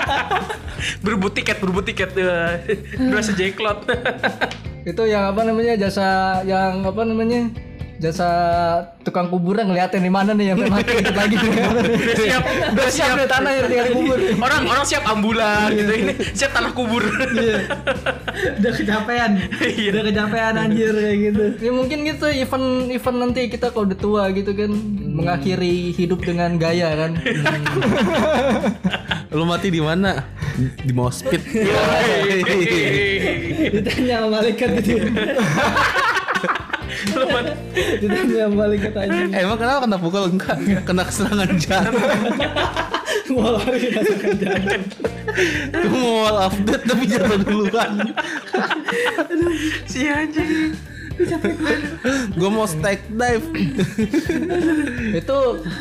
berebut 1.04 1.32
tiket 1.34 1.58
berebut 1.58 1.84
tiket 1.84 2.10
Eh, 2.14 2.78
berasa 3.00 3.32
jeklot 3.32 3.82
Itu 4.84 5.02
yang 5.04 5.28
apa 5.28 5.42
namanya? 5.42 5.74
Jasa 5.76 6.06
yang 6.42 6.80
apa 6.82 7.02
namanya? 7.02 7.50
Jasa 7.98 8.30
tukang 9.02 9.26
kuburan 9.26 9.66
ngeliatin 9.66 9.98
di 9.98 10.12
mana 10.12 10.30
nih 10.30 10.54
yang 10.54 10.58
mati 10.70 10.94
dikit 11.02 11.18
lagi 11.18 11.34
udah 11.34 12.14
siap 12.14 12.42
Udah 12.78 12.90
siap 12.94 13.08
deh 13.18 13.26
tanah 13.26 13.50
yang 13.50 13.66
tinggal 13.66 13.86
dikubur. 13.90 14.18
orang 14.38 14.62
orang 14.70 14.84
siap 14.86 15.02
ambulan 15.02 15.74
gitu 15.74 15.92
ini 15.98 16.12
siap 16.30 16.54
tanah 16.54 16.72
kubur. 16.78 17.02
Udah 18.62 18.72
kecapean. 18.72 19.30
Udah 19.58 20.02
kecapean 20.06 20.54
anjir 20.54 20.94
kayak 20.94 21.16
gitu. 21.18 21.44
Ya 21.58 21.70
mungkin 21.74 22.06
gitu 22.06 22.30
event 22.30 22.86
event 22.94 23.18
nanti 23.18 23.50
kita 23.50 23.74
kalau 23.74 23.90
udah 23.90 23.98
tua 23.98 24.22
gitu 24.30 24.54
kan 24.54 24.70
mengakhiri 25.18 25.90
hidup 25.90 26.22
dengan 26.22 26.54
gaya 26.54 26.94
kan. 26.94 27.18
Lu 29.34 29.42
mati 29.42 29.74
di 29.74 29.82
mana? 29.82 30.22
Di 30.58 30.94
Mospit. 30.94 31.42
ditanya 33.68 34.24
malaikat 34.26 34.80
gitu 34.80 35.02
ditanya 37.98 38.36
sama 38.44 38.54
malaikat 38.58 38.94
aja 38.94 39.20
Eh, 39.28 39.40
emang 39.40 39.56
kenapa 39.56 39.78
kena 39.84 39.96
pukul 39.96 40.24
enggak? 40.28 40.56
Kena 40.82 41.02
serangan 41.08 41.50
jantung. 41.54 42.04
mau 43.28 43.52
lari 43.54 43.92
rasakan 43.92 44.32
jalan 44.36 44.80
Lu 45.70 45.88
mau 45.92 46.12
wall 46.22 46.38
update 46.42 46.84
tapi 46.84 47.04
jatuh 47.04 47.38
duluan. 47.38 47.92
si 49.84 50.08
anjing 50.08 50.72
Gue 52.32 52.46
mau 52.48 52.62
stack 52.62 53.10
dive. 53.10 53.48
itu 55.12 55.38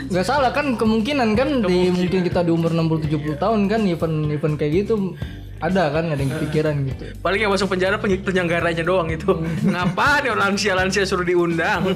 nggak 0.09 0.25
salah 0.25 0.49
kan 0.49 0.73
kemungkinan 0.73 1.37
kan 1.37 1.61
di 1.61 1.87
mungkin 1.87 2.25
kita 2.25 2.41
di 2.41 2.49
umur 2.49 2.73
60 2.73 3.05
70 3.05 3.37
tahun 3.37 3.59
kan 3.67 3.81
event 3.85 4.17
event 4.27 4.55
kayak 4.55 4.83
gitu 4.83 5.13
ada 5.57 5.89
kan 5.89 6.05
ada 6.13 6.21
yang 6.21 6.31
kepikiran 6.37 6.75
gitu. 6.85 7.03
paling 7.21 7.39
yang 7.41 7.51
masuk 7.51 7.67
penjara 7.73 7.97
peny- 7.97 8.21
penyelenggaranya 8.21 8.83
doang 8.85 9.09
itu 9.09 9.31
ngapa 9.71 10.25
nih 10.25 10.29
orang 10.33 10.53
lansia 10.53 10.73
lansia 10.77 11.03
suruh 11.05 11.25
diundang 11.25 11.83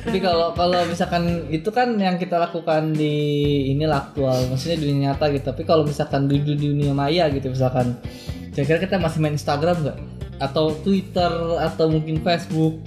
Tapi 0.00 0.16
kalau 0.16 0.56
kalau 0.56 0.80
misalkan 0.88 1.44
itu 1.52 1.68
kan 1.68 1.92
yang 2.00 2.16
kita 2.16 2.40
lakukan 2.40 2.96
di 2.96 3.12
inilah 3.76 4.08
aktual, 4.08 4.48
maksudnya 4.48 4.80
dunia 4.80 5.12
nyata 5.12 5.28
gitu. 5.28 5.52
Tapi 5.52 5.62
kalau 5.68 5.84
misalkan 5.84 6.24
di 6.24 6.40
dunia 6.40 6.96
maya 6.96 7.28
gitu 7.28 7.52
misalkan, 7.52 8.00
kira-kira 8.56 8.80
kita 8.80 8.96
masih 8.96 9.20
main 9.20 9.36
Instagram 9.36 9.76
nggak? 9.84 9.98
Atau 10.40 10.72
Twitter 10.80 11.28
atau 11.60 11.92
mungkin 11.92 12.24
Facebook? 12.24 12.80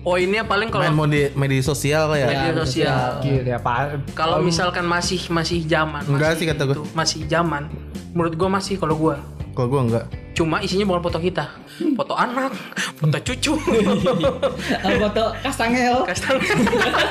Oh 0.00 0.16
ini 0.16 0.34
ya 0.34 0.44
paling 0.44 0.68
Main 0.68 0.80
kalau 0.82 0.96
mode 0.98 1.32
media 1.34 1.60
sosial 1.60 2.08
ya. 2.12 2.26
media 2.26 2.52
sosial 2.56 3.20
Gitu 3.20 3.44
ya 3.44 3.58
Pak. 3.58 4.10
kalau 4.12 4.40
misalkan 4.40 4.82
masih 4.82 5.20
masih 5.28 5.60
zaman 5.62 6.00
Enggak 6.04 6.32
masih 6.32 6.38
sih 6.38 6.46
kata 6.48 6.62
gua. 6.64 6.74
itu, 6.74 6.82
masih 6.92 7.20
zaman 7.26 7.62
menurut 8.10 8.34
gua 8.34 8.48
masih 8.50 8.74
kalau 8.74 8.96
gua 8.96 9.16
Kalau 9.50 9.66
gue 9.66 9.80
enggak. 9.82 10.04
cuma 10.30 10.56
isinya 10.58 10.86
bukan 10.86 11.02
foto 11.02 11.18
kita 11.18 11.44
foto 11.94 12.14
anak 12.14 12.54
foto 12.96 13.18
cucu 13.20 13.52
foto 15.02 15.24
Kastangel, 15.38 15.96
Kastang. 16.02 16.38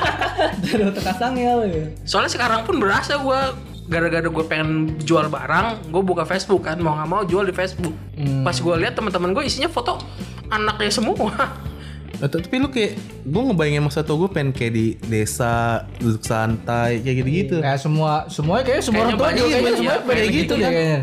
ada 0.72 0.82
foto 0.88 1.00
Kastangel 1.00 1.58
ya. 1.64 1.84
soalnya 2.02 2.30
sekarang 2.30 2.64
pun 2.64 2.78
berasa 2.78 3.16
gua 3.16 3.54
gara-gara 3.86 4.22
gue 4.22 4.44
pengen 4.44 4.70
jual 4.98 5.26
barang 5.26 5.90
gue 5.90 5.98
buka 6.00 6.22
Facebook 6.22 6.62
kan 6.62 6.78
mau 6.78 6.94
nggak 6.94 7.08
mau 7.08 7.22
jual 7.22 7.42
di 7.42 7.50
Facebook 7.50 7.94
pas 8.42 8.54
gue 8.54 8.74
lihat 8.76 8.94
teman-teman 8.94 9.30
gue 9.32 9.42
isinya 9.42 9.66
foto 9.66 9.98
anaknya 10.48 10.90
semua 10.90 11.14
Tapi 12.22 12.56
lu 12.56 12.68
kayak 12.68 12.92
gue 13.22 13.42
ngebayangin 13.42 13.82
masa 13.82 14.00
tua 14.00 14.16
gue 14.18 14.30
pengen 14.30 14.50
kayak 14.50 14.72
di 14.72 14.86
desa 15.02 15.52
duduk 15.96 16.20
santai 16.20 17.00
kayak 17.00 17.16
gitu-gitu. 17.18 17.56
Ya 17.58 17.74
semua 17.74 18.28
semuanya 18.28 18.64
kayak 18.66 18.82
semua 18.82 19.02
Kayaknya 19.02 19.16
orang 19.16 19.18
tua 19.18 19.30
juga 19.32 19.48
iya, 19.48 19.56
semua 19.72 19.94
iya, 19.94 20.04
kayak 20.06 20.30
gitu 20.30 20.52
deh 20.52 20.60
kan. 20.60 20.72
kayaknya. 20.72 21.00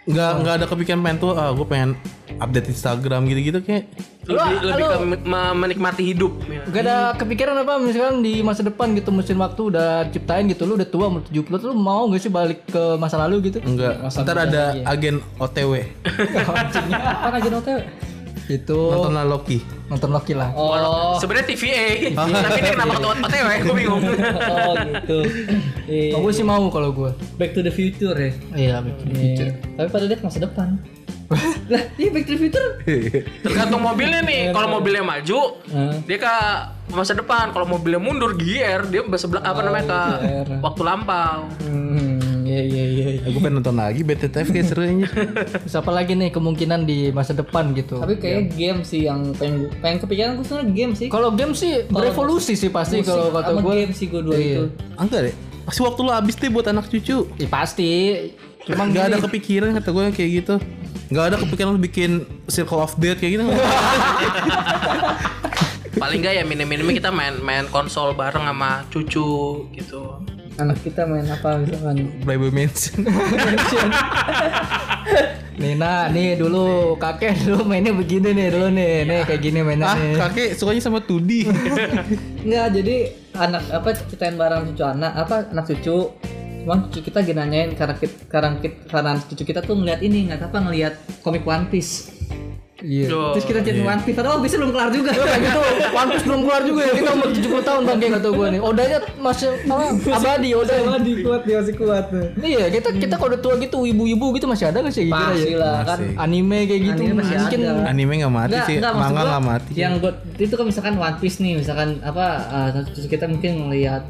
nggak 0.00 0.30
nggak 0.34 0.54
ada 0.56 0.66
kepikiran 0.66 1.00
pengen 1.00 1.18
tuh 1.20 1.32
ah 1.32 1.52
gue 1.52 1.62
pengen 1.62 1.90
update 2.36 2.66
Instagram 2.68 3.28
gitu-gitu 3.28 3.60
kayak 3.60 3.84
lebih 4.22 4.56
lebih 4.64 4.84
ke 4.86 4.96
me- 5.22 5.54
menikmati 5.54 6.02
hidup 6.04 6.32
ya. 6.42 6.62
Gak 6.66 6.82
ada 6.82 6.96
kepikiran 7.14 7.54
apa 7.56 7.78
misalkan 7.78 8.18
di 8.18 8.40
masa 8.40 8.62
depan 8.62 8.90
gitu 8.92 9.10
mesin 9.10 9.36
waktu 9.36 9.70
udah 9.70 10.08
ciptain 10.08 10.48
gitu 10.48 10.64
lu 10.64 10.74
udah 10.74 10.88
tua 10.88 11.06
umur 11.06 11.22
70 11.22 11.46
tuh 11.52 11.68
lu 11.68 11.76
mau 11.76 12.08
gak 12.08 12.20
sih 12.20 12.32
balik 12.32 12.64
ke 12.64 12.96
masa 12.96 13.18
lalu 13.18 13.50
gitu? 13.50 13.58
enggak. 13.60 14.02
Ntar 14.08 14.36
ada 14.40 14.62
agen 14.84 15.20
OTW 15.36 15.72
Apa 17.20 17.36
aja 17.36 17.48
OTW? 17.52 17.78
Itu 18.50 18.78
nontonlah 18.90 19.24
Loki. 19.30 19.58
nonton 19.86 20.10
Loki 20.10 20.34
lah. 20.34 20.50
Oh, 20.54 21.18
Sebenarnya 21.18 21.46
TVA, 21.50 22.14
tapi 22.46 22.58
ini 22.62 22.68
kenapa 22.74 22.92
ketua 22.98 23.14
OTW? 23.18 23.48
Gue 23.62 23.76
bingung. 23.78 24.02
oh 24.54 24.74
gitu. 24.74 25.18
Iya. 25.86 26.10
Kalau 26.14 26.22
gue 26.26 26.32
sih 26.34 26.46
mau 26.46 26.62
kalau 26.70 26.90
gue. 26.90 27.10
Back 27.38 27.54
to 27.54 27.62
the 27.62 27.74
future 27.74 28.14
ya. 28.14 28.30
Iya, 28.54 28.74
betul. 28.82 29.06
Iya. 29.14 29.46
Tapi 29.78 29.88
pada 29.90 30.04
dia 30.06 30.16
ke 30.18 30.24
masa 30.26 30.38
depan. 30.42 30.68
lah, 31.70 31.82
iya 31.94 32.10
Back 32.10 32.26
to 32.26 32.32
the 32.34 32.40
future. 32.42 32.68
Tergantung 33.42 33.82
mobilnya 33.82 34.22
nih. 34.26 34.50
Kalau 34.50 34.68
mobilnya 34.78 35.02
maju, 35.06 35.40
dia 36.06 36.18
ke 36.18 36.34
masa 36.90 37.14
depan. 37.14 37.54
Kalau 37.54 37.66
mobilnya 37.66 38.02
mundur, 38.02 38.34
GR, 38.34 38.90
dia 38.90 39.02
sebelah 39.14 39.42
apa 39.46 39.60
namanya 39.62 39.86
ke 39.86 40.00
waktu 40.58 40.82
lampau. 40.82 41.46
Hmm, 41.62 42.09
iya 42.60 42.84
iya 42.86 43.06
iya. 43.12 43.20
Aku 43.24 43.38
pengen 43.38 43.58
nonton 43.58 43.74
lagi 43.74 44.00
BTTF 44.00 44.48
kayak 44.48 44.66
seru 44.66 44.82
aja. 44.82 45.08
Terus 45.58 45.76
apa 45.80 45.90
lagi 45.90 46.12
nih 46.12 46.28
kemungkinan 46.28 46.82
di 46.82 47.10
masa 47.10 47.32
depan 47.32 47.72
gitu? 47.72 47.98
Tapi 47.98 48.16
kayak 48.16 48.54
game 48.54 48.80
sih 48.80 49.04
yang 49.04 49.32
pengen 49.34 49.68
pengen 49.78 49.98
kepikiran 50.00 50.30
gue 50.34 50.44
sebenarnya 50.44 50.70
game 50.70 50.92
sih. 50.94 51.08
Kalau 51.08 51.28
game 51.30 51.52
sih 51.52 51.84
berevolusi 51.86 52.54
sih 52.54 52.68
pasti 52.68 53.00
kalau 53.00 53.28
kata 53.30 53.56
gue. 53.56 53.72
game 53.76 53.92
sih 53.92 54.06
gue 54.06 54.20
dua 54.20 54.34
Iya. 54.34 54.44
itu. 54.44 54.64
Enggak 54.94 55.20
deh. 55.26 55.34
Masih 55.62 55.82
waktu 55.82 56.00
lu 56.00 56.10
habis 56.10 56.34
deh 56.34 56.48
buat 56.48 56.66
anak 56.66 56.86
cucu. 56.86 57.16
Ih, 57.30 57.46
pasti. 57.46 57.88
Cuma 58.60 58.84
Nggak 58.84 59.04
ada 59.06 59.18
kepikiran 59.20 59.72
kata 59.74 59.88
gue 59.90 60.04
kayak 60.12 60.30
gitu. 60.40 60.54
Nggak 61.08 61.24
ada 61.26 61.36
kepikiran 61.38 61.70
lu 61.74 61.80
bikin 61.80 62.10
Circle 62.46 62.80
of 62.80 62.94
Death 62.96 63.18
kayak 63.18 63.32
gitu. 63.34 63.44
Paling 66.00 66.22
enggak 66.22 66.34
ya 66.34 66.44
minim-minim 66.46 66.86
kita 66.90 67.10
main 67.10 67.36
main 67.38 67.66
konsol 67.68 68.14
bareng 68.14 68.46
sama 68.46 68.86
cucu 68.88 69.28
gitu. 69.74 70.22
Anak 70.60 70.78
kita 70.84 71.08
main 71.08 71.24
apa 71.24 71.56
misalkan? 71.56 71.96
Playboy 72.20 72.52
Mansion. 72.52 73.00
nih 75.60 75.76
nah 75.76 76.08
nih 76.08 76.40
dulu 76.40 76.96
kakek 76.96 77.36
dulu 77.44 77.68
mainnya 77.68 77.96
begini 77.96 78.36
nih 78.36 78.46
dulu 78.52 78.68
nih. 78.68 79.08
Nih 79.08 79.18
kayak 79.24 79.40
gini 79.40 79.60
mainnya 79.64 79.92
ah, 79.92 79.96
nih. 79.96 80.20
kakek 80.20 80.48
sukanya 80.52 80.80
sama 80.84 81.00
2D. 81.00 81.48
Enggak, 82.44 82.66
jadi 82.76 82.96
anak 83.36 83.64
apa 83.72 83.88
ceritain 83.96 84.36
bareng 84.36 84.72
cucu 84.72 84.84
anak 84.84 85.12
apa 85.16 85.36
anak 85.48 85.64
cucu 85.72 86.12
Cuman 86.60 86.92
cucu 86.92 87.08
kita 87.08 87.24
gini 87.24 87.40
nanyain 87.40 87.72
karena 87.72 87.96
kita, 87.96 88.16
karena 88.28 88.60
kita, 88.60 88.76
karena 88.92 89.16
cucu 89.16 89.42
kita 89.48 89.60
tuh 89.64 89.80
ngeliat 89.80 90.04
ini 90.04 90.28
nggak 90.28 90.52
apa 90.52 90.58
ngeliat 90.60 90.94
komik 91.24 91.48
One 91.48 91.72
Piece. 91.72 92.19
Iya. 92.80 93.06
Duh. 93.12 93.32
Terus 93.36 93.46
kita 93.46 93.60
ceritain 93.60 93.86
One 93.86 94.02
Piece, 94.04 94.16
padahal 94.16 94.38
bisa 94.40 94.54
belum 94.56 94.72
kelar 94.72 94.90
juga. 94.92 95.10
Kayak 95.12 95.40
gitu, 95.44 95.60
One 95.92 96.08
Piece 96.12 96.24
belum 96.26 96.40
keluar 96.44 96.60
juga 96.64 96.80
ya. 96.84 96.92
Kita 96.96 97.10
umur 97.12 97.28
70 97.32 97.68
tahun 97.68 97.82
bang 97.84 97.98
kayak 98.00 98.12
kata 98.18 98.28
gue 98.32 98.46
nih. 98.50 98.60
Odanya 98.60 98.98
masih 99.20 99.46
apa, 99.68 99.84
abadi, 100.16 100.48
Oda. 100.56 100.74
di 101.00 101.12
kuat 101.22 101.42
dia 101.44 101.56
masih 101.60 101.74
kuat 101.76 102.04
tuh. 102.08 102.26
Iya, 102.40 102.64
kita 102.72 102.88
kita 102.96 103.14
kalau 103.20 103.30
udah 103.36 103.40
tua 103.40 103.54
gitu, 103.60 103.78
ibu-ibu 103.84 104.26
gitu 104.36 104.46
masih 104.48 104.66
ada 104.72 104.78
nggak 104.80 104.94
sih 104.94 105.04
kira 105.06 105.30
Pasti 105.30 105.52
ya? 105.52 105.58
lah 105.60 105.76
kan. 105.84 105.98
Anime 106.16 106.58
kayak 106.66 106.82
gitu 106.92 107.02
Anime 107.04 107.16
masih 107.20 107.36
mungkin 107.36 107.60
ada. 107.60 107.82
Anime 107.90 108.12
nggak 108.20 108.32
mati 108.32 108.50
Enggak, 108.50 108.68
sih, 108.68 108.76
enggak 108.80 108.94
manga 108.96 109.12
gua 109.12 109.28
nggak 109.30 109.44
mati. 109.44 109.70
Yang 109.76 109.92
gue 110.00 110.12
itu 110.40 110.54
kan 110.56 110.66
misalkan 110.66 110.94
One 110.96 111.16
Piece 111.20 111.38
nih, 111.40 111.52
misalkan 111.60 111.88
apa 112.00 112.26
uh, 112.48 112.68
cucu 112.90 113.08
kita 113.08 113.24
mungkin 113.28 113.52
ngelihat 113.68 114.02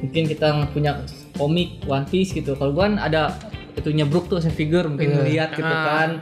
mungkin 0.00 0.22
kita 0.30 0.46
punya 0.72 0.92
komik 1.36 1.82
One 1.84 2.06
Piece 2.08 2.32
gitu. 2.32 2.54
Kalau 2.54 2.70
gua 2.72 2.88
kan 2.88 2.94
ada 3.02 3.34
itunya 3.74 4.04
Brook 4.04 4.28
tuh 4.28 4.38
action 4.38 4.54
figure 4.54 4.86
mungkin 4.86 5.16
ngelihat 5.20 5.54
gitu 5.56 5.64
kan. 5.68 6.20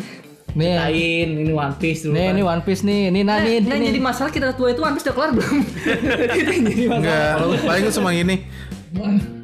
Nih. 0.55 0.77
Ceritain 0.79 1.29
ini 1.37 1.53
One 1.53 1.75
Piece 1.77 2.01
dulu. 2.03 2.13
Nih, 2.15 2.25
kan. 2.25 2.33
ini 2.33 2.43
One 2.43 2.63
Piece 2.63 2.83
nih. 2.83 3.01
Ini 3.09 3.21
nah 3.21 3.37
nih, 3.39 3.57
Nah, 3.61 3.77
ini. 3.77 3.87
jadi 3.89 4.01
masalah 4.01 4.31
kita 4.31 4.53
tua 4.53 4.69
itu 4.71 4.81
One 4.81 4.95
Piece 4.95 5.05
udah 5.05 5.15
kelar 5.15 5.31
belum? 5.33 5.57
yang 6.39 6.63
jadi 6.65 6.85
masalah. 6.87 6.99
Enggak, 6.99 7.63
paling 7.65 7.83
cuma 7.91 8.11
gini. 8.13 8.37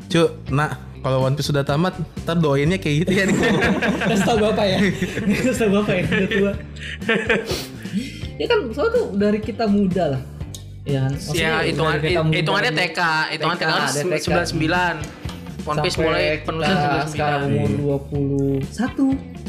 Cuk, 0.07 0.29
nak, 0.49 0.71
kalau 1.01 1.19
One 1.21 1.35
Piece 1.35 1.49
sudah 1.49 1.61
tamat, 1.61 1.95
ntar 2.23 2.37
doainnya 2.37 2.79
kayak 2.79 2.97
gitu 3.05 3.13
ya. 3.13 3.25
Kasih 4.09 4.25
tau 4.25 4.39
bapak 4.39 4.65
ya. 4.65 4.79
Kasih 4.81 5.55
tau 5.59 5.71
bapak 5.77 5.95
ya 5.95 6.03
udah 6.07 6.29
tua. 6.31 6.53
ya 8.35 8.47
kan 8.49 8.59
soalnya 8.73 8.93
tuh 8.93 9.05
dari 9.15 9.39
kita 9.39 9.65
muda 9.67 10.05
lah. 10.17 10.23
Ya, 10.85 11.09
kan? 11.09 11.13
Maksudnya 11.17 11.41
Ya 11.41 11.53
hitungan 11.65 11.93
dari 11.97 12.09
kita 12.09 12.21
muda 12.23 12.37
hitungannya 12.37 12.73
gitu. 12.73 12.81
TK, 12.93 13.01
hitungan 13.33 13.57
TK 13.57 13.63
kan 13.65 13.81
ada 13.81 14.03
TK. 14.05 14.27
99. 15.01 15.24
One 15.65 15.79
Piece 15.81 15.95
Sampai 15.95 16.07
mulai 16.07 16.25
penulisan 16.41 16.79
sekarang 17.09 17.41
99. 17.49 17.49
umur 17.49 17.71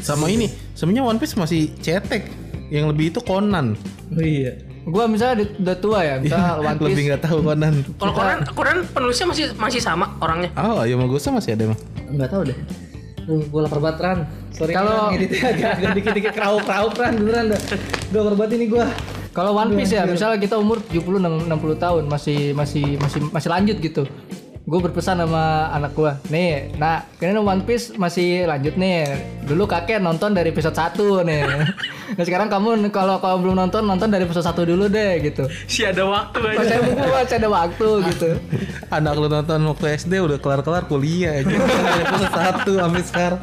Sama 0.00 0.26
ini, 0.26 0.46
sebenarnya 0.72 1.04
One 1.04 1.18
Piece 1.18 1.34
masih 1.34 1.72
cetek. 1.76 2.22
Yang 2.66 2.84
lebih 2.90 3.04
itu 3.10 3.20
Conan. 3.20 3.76
Oh 4.08 4.18
iya 4.18 4.56
Gua 4.82 5.04
misalnya 5.04 5.42
udah 5.52 5.76
tua 5.76 5.98
ya, 6.00 6.14
misalnya 6.16 6.58
One 6.58 6.78
lebih 6.78 6.94
Piece. 6.94 7.06
nggak 7.06 7.22
tahu 7.22 7.38
Conan. 7.42 7.74
Kalau 7.96 8.12
Koran, 8.12 8.38
Koran 8.50 8.76
penulisnya 8.86 9.26
masih 9.26 9.44
masih 9.54 9.80
sama 9.80 10.14
orangnya. 10.18 10.50
Oh, 10.54 10.82
ya 10.82 10.94
Magosa 10.94 11.30
masih 11.30 11.52
ada 11.52 11.66
emang. 11.66 11.80
Enggak 12.06 12.30
tahu 12.30 12.42
deh 12.46 12.58
Duh, 13.26 13.42
gue 13.42 13.58
lapar 13.58 13.82
banget 13.82 13.98
Ran 13.98 14.18
Sorry 14.54 14.70
Kalau- 14.70 15.10
Ran, 15.10 15.18
ngeditnya 15.18 15.40
agak, 15.42 15.70
agak 15.74 15.90
dikit-dikit 15.98 16.32
keraup-keraup 16.32 16.94
Ran 16.94 17.12
Beneran 17.18 17.44
dah 17.50 17.60
Udah 18.06 18.20
lapar 18.22 18.34
banget 18.38 18.52
ini 18.54 18.66
gue 18.70 18.84
Kalau 19.34 19.52
One 19.52 19.74
Piece 19.74 19.92
ya, 19.92 20.06
misalnya 20.06 20.38
kita 20.38 20.54
umur 20.54 20.78
70 20.80 21.18
60 21.18 21.50
tahun 21.76 22.02
masih 22.06 22.54
masih 22.54 22.96
masih 22.96 23.20
masih 23.28 23.48
lanjut 23.50 23.76
gitu. 23.76 24.06
Gue 24.66 24.82
berpesan 24.82 25.22
sama 25.22 25.70
anak 25.70 25.94
gua, 25.94 26.18
nih, 26.26 26.74
nah, 26.74 27.06
kayaknya 27.22 27.38
One 27.38 27.62
Piece 27.62 27.94
masih 27.94 28.50
lanjut 28.50 28.74
nih. 28.74 29.14
Dulu 29.46 29.62
kakek 29.62 30.02
nonton 30.02 30.34
dari 30.34 30.50
episode 30.50 30.74
1 30.74 30.98
nih. 31.22 31.42
Nah 32.06 32.22
sekarang 32.22 32.46
kamu 32.46 32.86
kalau 32.94 33.18
kalau 33.18 33.42
belum 33.42 33.58
nonton 33.58 33.82
nonton 33.82 34.06
dari 34.06 34.22
episode 34.22 34.46
1 34.46 34.62
dulu 34.62 34.86
deh 34.86 35.18
gitu. 35.26 35.42
Si 35.66 35.82
ada 35.82 36.06
waktu 36.06 36.38
aja. 36.38 36.58
Masih 36.62 36.74
ada 36.78 36.82
buku, 36.86 37.06
masih 37.18 37.36
ada 37.42 37.48
waktu 37.50 37.88
gitu. 38.14 38.28
Anak 38.94 39.14
lu 39.18 39.26
nonton 39.26 39.58
waktu 39.66 39.86
SD 39.98 40.12
udah 40.22 40.38
kelar-kelar 40.38 40.86
kuliah 40.86 41.42
aja. 41.42 41.50
Dari 41.86 42.00
episode 42.06 42.30
satu 42.30 42.72
sampai 42.78 43.02
sekarang. 43.02 43.40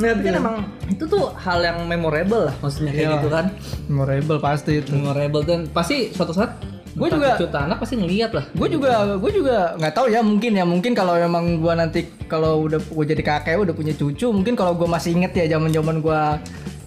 Nah 0.00 0.08
tapi 0.16 0.22
kan 0.24 0.34
emang 0.40 0.56
itu 0.88 1.04
tuh 1.04 1.36
hal 1.36 1.60
yang 1.60 1.84
memorable 1.84 2.48
lah 2.48 2.54
Maksudnya 2.64 2.92
kayak 2.96 3.04
Iya. 3.04 3.16
gitu 3.20 3.28
kan 3.28 3.46
Memorable 3.84 4.38
pasti 4.40 4.72
itu. 4.80 4.90
Memorable 4.96 5.42
dan 5.44 5.60
pasti 5.68 6.16
suatu 6.16 6.32
saat 6.32 6.56
Entah 6.90 7.06
juga- 7.12 7.38
cucu 7.38 7.56
anak 7.56 7.78
pasti 7.78 7.94
ngeliat 7.96 8.30
lah. 8.30 8.44
gue 8.50 8.68
juga 8.68 8.90
gue 9.14 9.30
juga 9.32 9.56
nggak 9.76 9.92
tahu 9.92 10.06
ya 10.08 10.20
mungkin 10.20 10.52
ya 10.52 10.64
mungkin 10.64 10.92
kalau 10.92 11.14
memang 11.14 11.58
gue 11.58 11.72
nanti 11.72 12.00
kalau 12.26 12.64
udah 12.64 12.78
gue 12.78 13.04
jadi 13.06 13.22
kakek 13.22 13.60
udah 13.60 13.70
punya 13.70 13.92
cucu 13.92 14.26
mungkin 14.28 14.54
kalau 14.54 14.74
gue 14.74 14.86
masih 14.86 15.14
inget 15.14 15.32
ya 15.32 15.54
zaman 15.54 15.70
zaman 15.70 15.98
gue 15.98 16.22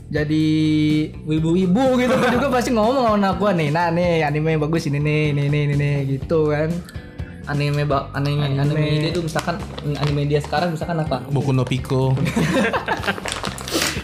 jadi 0.09 0.45
ibu-ibu 1.25 1.83
gitu 1.97 2.13
gue 2.13 2.29
juga 2.31 2.47
pasti 2.49 2.69
ngomong 2.69 2.93
sama 2.99 3.15
anak 3.15 3.33
gue 3.35 3.51
nih 3.55 3.69
nah 3.69 3.87
nih 3.89 4.21
anime 4.21 4.49
yang 4.51 4.61
bagus 4.61 4.85
ini 4.85 4.99
nih 4.99 5.21
ini 5.31 5.43
nih 5.47 5.61
ini 5.63 5.75
nih 5.75 5.95
gitu 6.11 6.51
kan. 6.51 6.69
Anime 7.43 7.83
ba- 7.83 8.07
anime, 8.13 8.55
anime, 8.55 9.03
dia 9.03 9.11
tuh 9.11 9.19
misalkan 9.21 9.59
anime 9.83 10.23
dia 10.23 10.39
sekarang 10.39 10.71
misalkan 10.71 10.95
apa? 10.97 11.27
Boku 11.27 11.51
no 11.51 11.67
Pico. 11.67 12.15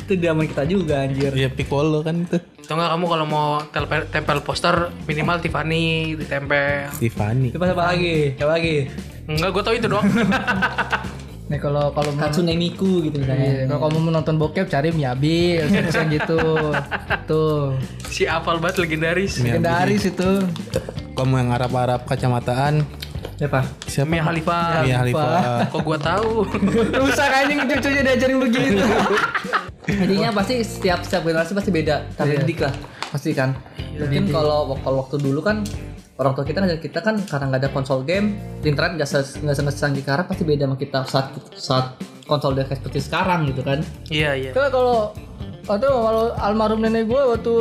Itu 0.10 0.18
zaman 0.18 0.50
kita 0.50 0.66
juga 0.66 1.06
anjir 1.06 1.30
ya 1.38 1.54
Piccolo 1.54 2.02
kan 2.02 2.26
itu. 2.26 2.42
Atau 2.66 2.74
enggak 2.74 2.90
kamu 2.98 3.06
kalau 3.06 3.26
mau 3.30 3.48
tempel, 3.70 4.02
tempel 4.10 4.38
poster 4.42 4.90
minimal 5.06 5.38
Tiffany 5.38 6.18
ditempel. 6.18 6.90
Tiffany. 6.98 7.54
Coba 7.54 7.78
apa 7.78 7.94
lagi? 7.94 8.34
Coba 8.34 8.58
lagi 8.58 8.90
Enggak, 9.30 9.50
gue 9.54 9.62
tau 9.62 9.74
itu 9.78 9.86
doang. 9.86 10.10
nih 11.50 11.58
kalau 11.62 11.94
kalau 11.94 12.10
mau 12.14 12.26
Hatsune 12.26 12.54
Miku 12.58 13.06
gitu 13.06 13.22
Iya, 13.22 13.30
misalnya 13.30 13.78
kalau 13.78 13.82
kamu 13.90 13.98
mau 14.02 14.12
nonton 14.18 14.36
bokep 14.42 14.66
cari 14.66 14.90
Miyabi, 14.90 15.62
yang 15.62 16.10
gitu. 16.10 16.42
Tuh, 17.30 17.78
si 18.10 18.26
apal 18.26 18.58
banget 18.58 18.82
legendaris. 18.82 19.38
legendaris 19.38 20.10
itu. 20.10 20.46
Kamu 21.14 21.34
yang 21.38 21.50
Arab-Arab 21.54 22.10
kacamataan. 22.10 22.82
Siapa? 23.40 23.64
Siapa? 23.88 24.10
Mia 24.12 24.24
Khalifa. 24.26 24.84
Mia 24.84 24.98
Khalifa. 25.00 25.28
Kok 25.72 25.82
gua 25.88 25.96
tahu? 25.96 26.44
Rusak 27.00 27.30
anjing 27.32 27.60
cucunya 27.72 28.02
diajarin 28.04 28.38
begitu. 28.44 28.84
Intinya 29.90 30.30
pasti 30.32 30.62
setiap 30.62 31.02
setiap 31.02 31.22
generasi 31.24 31.52
pasti 31.52 31.70
beda 31.70 31.96
cara 32.14 32.28
Iya. 32.28 32.40
didik 32.40 32.60
lah 32.60 32.74
pasti 33.10 33.34
kan 33.34 33.58
mungkin 33.96 34.30
kalau 34.30 34.78
kalau 34.78 35.02
waktu 35.02 35.18
dulu 35.18 35.42
kan 35.42 35.66
orang 36.16 36.32
tua 36.32 36.46
kita 36.46 36.62
ngajarin 36.62 36.78
kita 36.80 37.00
kan 37.00 37.16
karena 37.20 37.46
nggak 37.48 37.62
ada 37.64 37.70
konsol 37.72 38.00
game 38.02 38.38
internet 38.62 38.96
nggak 38.96 39.10
nggak 39.42 39.56
se 39.56 39.62
secanggih 39.66 40.04
sekarang 40.04 40.26
pasti 40.26 40.44
beda 40.44 40.64
sama 40.64 40.76
kita 40.76 41.00
saat 41.04 41.28
saat 41.52 41.86
konsol 42.26 42.54
udah 42.54 42.64
kayak 42.64 42.80
seperti 42.80 43.00
sekarang 43.02 43.50
gitu 43.50 43.62
kan 43.62 43.82
Iya, 44.08 44.38
iya. 44.38 44.52
Kalau 44.52 44.70
kalau 44.70 44.98
atau 45.66 45.92
kalau 46.02 46.24
almarhum 46.36 46.82
nenek 46.82 47.06
gue 47.06 47.18
waktu 47.18 47.54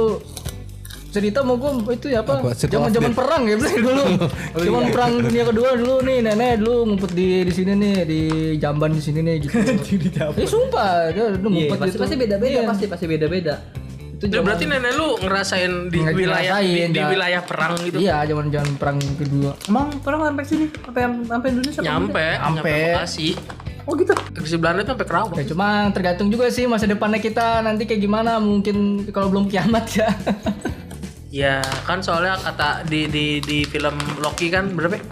cerita 1.08 1.40
mau 1.40 1.56
gue 1.56 1.72
itu 1.96 2.12
ya 2.12 2.20
apa 2.20 2.44
zaman 2.52 2.92
zaman 2.92 3.12
perang 3.16 3.48
ya 3.48 3.56
Bro, 3.56 3.68
dulu 3.80 4.04
zaman 4.68 4.84
perang 4.92 5.12
dunia 5.24 5.44
kedua 5.48 5.68
dulu 5.72 5.94
nih 6.04 6.20
nenek 6.20 6.60
dulu 6.60 6.74
ngumpet 6.84 7.10
di 7.16 7.28
di 7.48 7.52
sini 7.52 7.72
nih 7.72 7.94
di 8.04 8.20
jamban 8.60 8.92
di 8.92 9.00
sini 9.00 9.24
nih 9.24 9.34
gitu 9.40 9.56
ini 10.36 10.44
sumpah 10.44 11.08
dia 11.08 11.32
dulu 11.32 11.48
Iya, 11.48 11.72
ngumpet 11.72 11.78
pasti 11.80 11.88
gitu 11.88 11.98
pasti 12.04 12.14
beda 12.20 12.36
beda 12.36 12.60
Iya. 12.60 12.68
pasti 12.68 12.84
pasti 12.86 13.04
beda 13.08 13.26
beda 13.26 13.56
Itu 14.18 14.34
Ya, 14.34 14.42
berarti 14.42 14.66
nenek 14.66 14.98
lu 14.98 15.14
ngerasain 15.22 15.72
di 15.94 15.98
Nggak 16.02 16.14
wilayah 16.18 16.58
di, 16.58 16.66
ngerasain, 16.74 16.90
di 16.90 17.00
wilayah 17.06 17.42
perang 17.46 17.74
gitu. 17.86 17.96
Iya, 18.02 18.26
zaman-zaman 18.26 18.70
perang 18.74 18.98
kedua. 18.98 19.54
Emang 19.70 19.94
pernah 20.02 20.26
sampai 20.26 20.42
sini? 20.42 20.66
Sampai 20.74 21.02
sampai 21.06 21.48
Indonesia? 21.54 21.80
Nyampe, 21.86 22.26
nyampe 22.34 22.50
Sampai. 22.58 22.78
Bekasi. 22.98 23.28
Oh 23.86 23.94
gitu. 23.94 24.12
Ke 24.18 24.58
Belanda 24.58 24.82
itu 24.82 24.90
sampai 24.90 25.06
Kerawang. 25.06 25.38
Ya 25.38 25.44
cuma 25.46 25.68
tergantung 25.94 26.28
juga 26.34 26.50
sih 26.50 26.66
masa 26.66 26.90
depannya 26.90 27.22
kita 27.22 27.62
nanti 27.62 27.86
kayak 27.86 28.02
gimana. 28.02 28.42
Mungkin 28.42 29.06
kalau 29.14 29.30
belum 29.30 29.46
kiamat 29.46 29.86
ya. 29.94 30.10
Ya 31.28 31.60
kan 31.84 32.00
soalnya 32.00 32.40
kata 32.40 32.88
di 32.88 33.04
di 33.08 33.26
di 33.44 33.58
film 33.68 33.94
Loki 34.24 34.48
kan 34.48 34.72
berapa? 34.72 34.96
ya? 34.96 35.02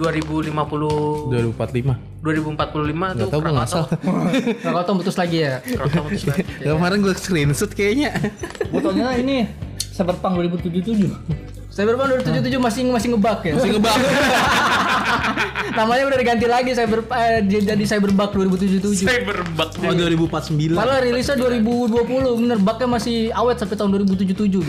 2050 0.00 1.28
2045. 1.30 2.24
2045 2.24 3.20
tuh 3.20 3.20
Gak 3.20 3.28
tau 3.28 3.38
gue 3.38 3.52
Krakatau. 3.52 3.52
ngasal. 3.54 3.84
Krakatau 4.64 4.94
putus 4.96 5.16
lagi 5.20 5.38
ya. 5.44 5.60
Krakatau 5.60 6.02
putus 6.08 6.24
lagi. 6.26 6.42
Kemarin 6.64 6.98
gue 7.04 7.14
screenshot 7.14 7.70
kayaknya. 7.76 8.10
Botolnya 8.72 9.12
ini 9.20 9.44
Cyberpunk 9.92 10.40
2077. 10.40 11.04
Cyberpunk 11.70 12.08
2077 12.24 12.56
masih 12.58 12.82
masih 12.88 13.08
ngebug 13.14 13.40
ya. 13.44 13.52
Masih 13.60 13.70
ngebak. 13.76 13.96
Namanya 15.78 16.02
udah 16.10 16.18
diganti 16.18 16.46
lagi 16.48 16.70
Cyber 16.74 17.00
eh, 17.14 17.40
jadi 17.46 17.84
Cyberbug 17.84 18.30
2077. 18.34 19.04
Cyberbug. 19.04 19.70
Oh 19.84 19.92
2049. 19.92 20.74
Padahal 20.80 21.00
rilisnya 21.04 21.36
2020, 21.38 22.40
bener 22.40 22.58
bugnya 22.58 22.88
masih 22.88 23.30
awet 23.36 23.60
sampai 23.60 23.76
tahun 23.76 24.00
2077 24.02 24.34
gitu. 24.48 24.64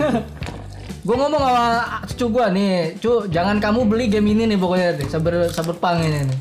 Gue 1.02 1.16
ngomong 1.18 1.42
sama 1.42 1.66
cucu 2.06 2.26
gue 2.30 2.46
nih, 2.54 2.74
cu 3.02 3.12
jangan 3.28 3.58
kamu 3.58 3.80
beli 3.90 4.06
game 4.06 4.28
ini 4.30 4.46
nih 4.46 4.58
pokoknya 4.58 5.02
deh, 5.02 5.08
saber 5.10 5.50
Cyberpunk 5.50 5.98
ini 6.06 6.30
nih. 6.30 6.40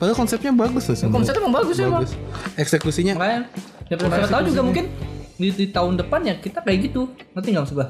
Padahal 0.00 0.16
konsepnya 0.16 0.52
bagus 0.56 0.88
loh 0.88 0.96
sebenarnya. 0.96 1.16
Konsepnya 1.20 1.40
emang 1.44 1.54
bagus 1.60 1.76
ya 1.76 1.84
bang. 1.84 2.00
Bagus. 2.00 2.12
Eksekusinya 2.56 3.12
Makanya 3.20 3.40
ya 3.92 3.94
siapa 4.00 4.28
tahu 4.32 4.42
juga 4.48 4.60
mungkin 4.64 4.84
di, 5.36 5.48
di 5.52 5.66
tahun 5.68 6.00
depan 6.00 6.20
ya 6.24 6.34
kita 6.40 6.64
kayak 6.64 6.78
gitu. 6.88 7.12
Ngerti 7.36 7.48
nggak 7.52 7.62
maksud 7.68 7.76
gua? 7.76 7.88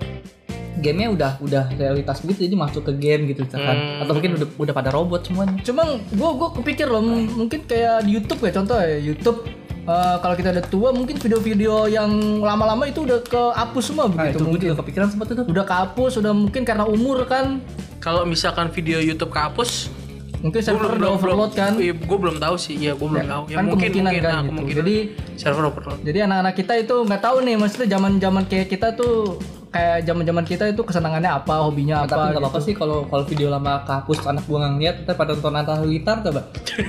Gamenya 0.81 1.09
udah 1.13 1.33
udah 1.39 1.65
realitas 1.77 2.19
begitu 2.25 2.51
jadi 2.51 2.57
masuk 2.59 2.83
ke 2.83 2.93
game 2.99 3.31
gitu 3.31 3.47
misalkan. 3.47 4.03
Atau 4.03 4.19
mungkin 4.19 4.33
udah 4.43 4.49
udah 4.59 4.75
pada 4.75 4.91
robot 4.91 5.31
semuanya. 5.31 5.55
Cuma 5.63 5.87
gue 6.03 6.31
gue 6.35 6.49
kepikir 6.59 6.91
loh, 6.91 6.99
m- 6.99 7.47
mungkin 7.47 7.63
kayak 7.63 8.03
di 8.03 8.19
YouTube 8.19 8.43
ya 8.43 8.51
contoh 8.59 8.75
ya 8.83 8.99
YouTube. 8.99 9.47
Eh, 9.85 10.17
kalau 10.19 10.35
kita 10.35 10.49
udah 10.51 10.65
tua 10.67 10.89
mungkin 10.91 11.17
video-video 11.17 11.87
yang 11.87 12.11
lama-lama 12.41 12.85
itu 12.85 13.05
udah 13.05 13.21
kehapus 13.23 13.85
semua 13.87 14.05
Nah, 14.07 14.13
begitu 14.13 14.37
itu 14.37 14.45
mungkin 14.45 14.61
juga 14.61 14.77
kepikiran 14.81 15.09
sempat 15.09 15.27
itu. 15.33 15.43
udah 15.45 15.65
kehapus 15.65 16.13
udah 16.21 16.33
mungkin 16.33 16.63
karena 16.65 16.85
umur 16.85 17.25
kan 17.25 17.61
Kalau 18.01 18.25
misalkan 18.25 18.73
video 18.73 18.97
YouTube 18.97 19.29
kehapus, 19.29 19.93
mungkin 20.41 20.65
server 20.65 20.97
udah 20.97 21.21
overload 21.21 21.53
kan 21.53 21.77
Iya, 21.77 21.93
gue 21.93 22.17
belum 22.17 22.41
tahu 22.41 22.57
sih. 22.57 22.81
Iya, 22.81 22.97
gue 22.97 23.05
belum 23.05 23.29
tahu. 23.29 23.43
Ya 23.53 23.57
kan 23.61 23.65
mungkin 23.69 23.93
kemungkinan 23.93 24.09
mungkin 24.09 24.25
kan 24.25 24.33
nah, 24.33 24.41
gitu. 24.41 24.49
kemungkinan 24.49 24.79
Jadi 24.81 24.97
server 25.37 25.65
overload. 25.69 25.99
Jadi 26.01 26.19
anak-anak 26.25 26.55
kita 26.57 26.73
itu 26.81 26.97
nggak 27.05 27.21
tahu 27.21 27.37
nih, 27.45 27.55
maksudnya 27.61 27.89
zaman-zaman 27.93 28.43
kayak 28.49 28.67
kita 28.73 28.89
tuh 28.97 29.37
kayak 29.71 30.03
zaman-zaman 30.03 30.43
kita 30.43 30.65
itu 30.67 30.83
kesenangannya 30.83 31.31
apa, 31.31 31.63
hobinya 31.63 32.03
Nah, 32.03 32.11
tapi 32.11 32.21
apa. 32.21 32.31
nggak 32.35 32.43
apa-apa 32.43 32.59
gitu. 32.59 32.67
sih 32.67 32.75
kalau 32.75 33.07
kalau 33.07 33.23
video 33.23 33.49
lama 33.49 33.87
kehapus 33.87 34.19
anak 34.27 34.43
gua 34.45 34.59
nggak 34.61 34.73
ngeliat 34.75 34.97
ntar 35.07 35.15
pada 35.15 35.31
nonton 35.33 35.55
Atta 35.55 35.73
Halilintar 35.79 36.17
coba. 36.21 36.43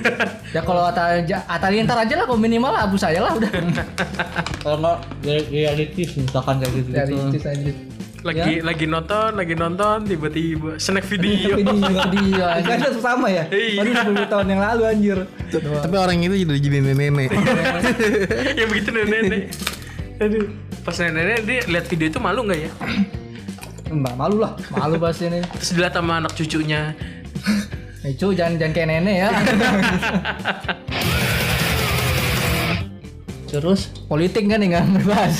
Ya 0.55 0.61
kalau 0.61 0.83
Ata 0.83 1.21
Atalintar 1.47 1.95
aja 1.95 2.13
lah, 2.17 2.25
kalau 2.25 2.35
minimal 2.35 2.73
hapus 2.73 3.07
aja 3.07 3.23
lah 3.23 3.31
udah. 3.33 3.51
Kalau 4.63 4.77
nggak 4.77 4.97
reality 5.47 6.03
misalkan 6.11 6.59
kayak 6.59 6.73
gitu. 6.75 6.89
Dari 6.91 7.13
itu 7.15 7.39
saja. 7.39 7.71
Lagi 8.21 8.61
lagi 8.61 8.85
nonton, 8.85 9.33
lagi 9.33 9.55
nonton 9.55 9.97
tiba-tiba 10.05 10.77
snack 10.77 11.07
video. 11.07 11.57
Ini 11.57 11.71
juga 11.71 12.03
Dia 12.11 12.47
Kan 12.61 12.77
itu 12.83 13.01
sama 13.01 13.31
ya? 13.31 13.47
Iya. 13.49 13.81
Baru 13.81 13.91
10 14.13 14.29
tahun 14.29 14.45
yang 14.51 14.61
lalu 14.61 14.81
anjir. 14.85 15.17
Tapi 15.49 15.95
orang 15.97 16.17
itu 16.19 16.35
jadi 16.35 16.53
jadi 16.59 16.77
nenek-nenek. 16.85 17.29
ya 18.53 18.65
begitu 18.67 18.89
nenek-nenek. 18.93 19.41
Aduh, 20.21 20.45
pas 20.81 20.97
nenek-nenek 20.97 21.39
dia 21.45 21.59
lihat 21.69 21.85
video 21.85 22.07
itu 22.09 22.17
malu 22.17 22.41
nggak 22.49 22.59
ya? 22.65 22.71
Mbak 23.91 24.15
malu 24.17 24.37
lah. 24.41 24.53
malu 24.73 24.97
pasti 24.97 25.29
nih. 25.29 25.43
Terus 25.61 25.69
dilihat 25.77 25.93
sama 25.93 26.23
anak 26.23 26.33
cucunya. 26.33 26.95
Eh, 28.01 28.17
cu, 28.17 28.33
jangan 28.33 28.57
jangan 28.57 28.73
kayak 28.73 28.87
nenek 28.89 29.15
ya. 29.21 29.29
Terus 33.51 33.93
Politik 34.07 34.47
kan 34.49 34.57
nih 34.63 34.67
nggak 34.73 34.85
berbahas. 34.97 35.35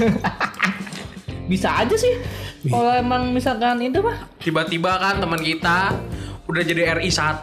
bisa 1.50 1.70
aja 1.82 1.96
sih. 1.98 2.22
Kalau 2.70 2.94
emang 2.94 3.34
misalkan 3.34 3.82
itu 3.82 4.06
mah 4.06 4.30
Tiba-tiba 4.38 4.94
kan 5.02 5.18
teman 5.18 5.42
kita 5.42 5.98
udah 6.46 6.62
jadi 6.62 7.02
RI 7.02 7.10
1. 7.10 7.42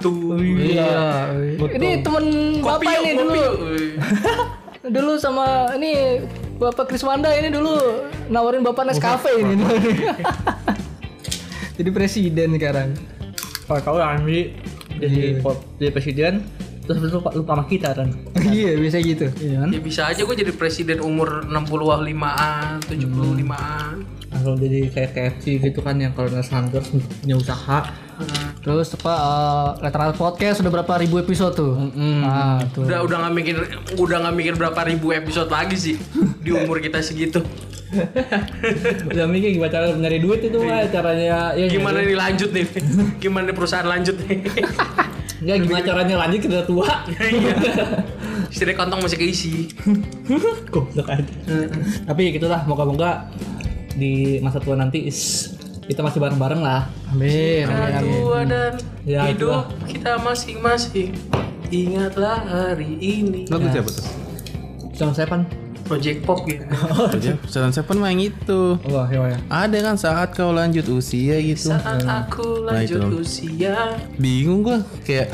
Iya. 0.70 0.92
Ini 1.56 1.88
temen 2.04 2.24
Kopi 2.62 2.86
bapak 2.86 3.02
ini 3.02 3.10
dulu. 3.16 3.42
Dulu 4.94 5.18
sama 5.20 5.74
ini 5.74 6.22
Bapak 6.58 6.90
Kriswanda 6.90 7.30
ini 7.38 7.54
dulu 7.54 8.02
nawarin 8.34 8.66
Bapak 8.66 8.90
Nescafe 8.90 9.30
ini. 9.38 9.54
Jadi 11.78 11.90
presiden 11.94 12.58
sekarang. 12.58 12.90
kalau 13.68 13.84
tahu 13.84 13.96
Andri 14.00 14.56
jadi 14.96 15.44
jadi 15.76 15.92
presiden 15.92 16.40
terus 16.88 17.12
lupa 17.12 17.36
lupa 17.36 17.52
sama 17.52 17.64
kita 17.68 17.92
kan. 17.92 18.08
iya, 18.56 18.80
bisa 18.80 18.96
gitu. 18.98 19.28
Iya 19.38 19.62
kan? 19.62 19.68
Ya 19.76 19.80
bisa 19.84 20.02
aja 20.08 20.24
gue 20.24 20.36
jadi 20.40 20.52
presiden 20.56 21.04
umur 21.04 21.44
65-an, 21.44 22.80
75-an. 22.88 23.94
Langsung 24.32 24.56
jadi 24.56 24.88
kayak 24.88 25.10
KFC 25.12 25.44
gitu 25.60 25.84
kan 25.84 26.00
yang 26.00 26.16
kalau 26.16 26.32
nggak 26.32 26.48
sanggup 26.48 26.82
punya 27.22 27.36
usaha. 27.36 27.92
Terus 28.58 28.90
apa 28.98 29.12
uh, 29.14 29.68
Letteral 29.78 30.12
Podcast 30.18 30.60
udah 30.60 30.72
berapa 30.72 30.92
ribu 30.98 31.22
episode 31.22 31.54
tuh? 31.54 31.78
Nah, 31.94 32.58
tuh. 32.74 32.84
Udah 32.84 33.06
udah 33.06 33.16
nggak 33.26 33.34
mikir 33.34 33.56
udah 33.94 34.16
nggak 34.26 34.34
mikir 34.34 34.54
berapa 34.58 34.80
ribu 34.90 35.14
episode 35.14 35.46
lagi 35.46 35.76
sih 35.78 35.96
di 36.44 36.50
umur 36.50 36.82
kita 36.82 36.98
segitu. 37.00 37.42
Udah 39.08 39.24
mikir 39.24 39.56
gimana 39.56 39.72
cara 39.72 39.96
nyari 39.96 40.20
duit 40.20 40.44
itu 40.44 40.60
mah 40.60 40.84
caranya 40.92 41.56
ya 41.56 41.72
Gimana 41.72 42.04
nih 42.04 42.20
lanjut 42.20 42.52
nih? 42.52 42.68
Gimana 43.24 43.48
nih 43.48 43.56
perusahaan 43.56 43.88
lanjut 43.88 44.12
nih? 44.28 44.44
Enggak 45.40 45.56
gimana 45.64 45.80
caranya 45.80 46.16
lanjut 46.20 46.40
kita 46.44 46.68
tua. 46.68 46.84
Iya. 47.08 47.56
Istri 48.52 48.76
kantong 48.76 49.00
masih 49.00 49.16
keisi. 49.16 49.72
Goblok 50.68 51.08
aja. 51.08 51.32
Tapi 52.04 52.36
gitulah 52.36 52.60
moga-moga 52.68 53.32
di 53.96 54.36
masa 54.44 54.60
tua 54.60 54.76
nanti 54.76 55.08
is 55.08 55.56
kita 55.88 56.00
masih 56.00 56.20
bareng-bareng 56.20 56.60
lah. 56.60 56.84
Amin, 57.08 57.64
amin, 57.64 57.92
amin. 57.96 58.12
Tua 58.14 58.40
dan 58.44 58.72
Ya, 59.02 59.24
hidup 59.26 59.72
kita 59.88 60.20
masing-masing. 60.20 61.16
Ingatlah 61.68 62.44
hari 62.44 62.96
ini. 62.96 63.48
Lagu 63.48 63.64
siapa 63.66 63.88
tuh? 63.88 64.04
Sama 64.92 65.12
Seven. 65.12 65.48
Project 65.82 66.20
Pop 66.22 66.44
gitu. 66.44 66.60
Aja. 67.08 67.32
Seven 67.48 67.72
Seven 67.72 67.96
mah 67.96 68.12
yang 68.12 68.28
itu. 68.28 68.76
Wah, 68.84 69.08
ya 69.08 69.24
ya. 69.26 69.38
Ada 69.48 69.78
kan 69.82 69.96
saat 69.96 70.28
kau 70.30 70.52
lanjut 70.52 70.84
usia 70.86 71.40
gitu. 71.40 71.72
Saat 71.72 72.04
aku 72.04 72.60
Nah, 72.62 72.76
lanjut 72.76 73.00
itu. 73.02 73.16
usia. 73.18 73.96
Bingung 74.14 74.60
gua 74.60 74.84
kayak 75.02 75.32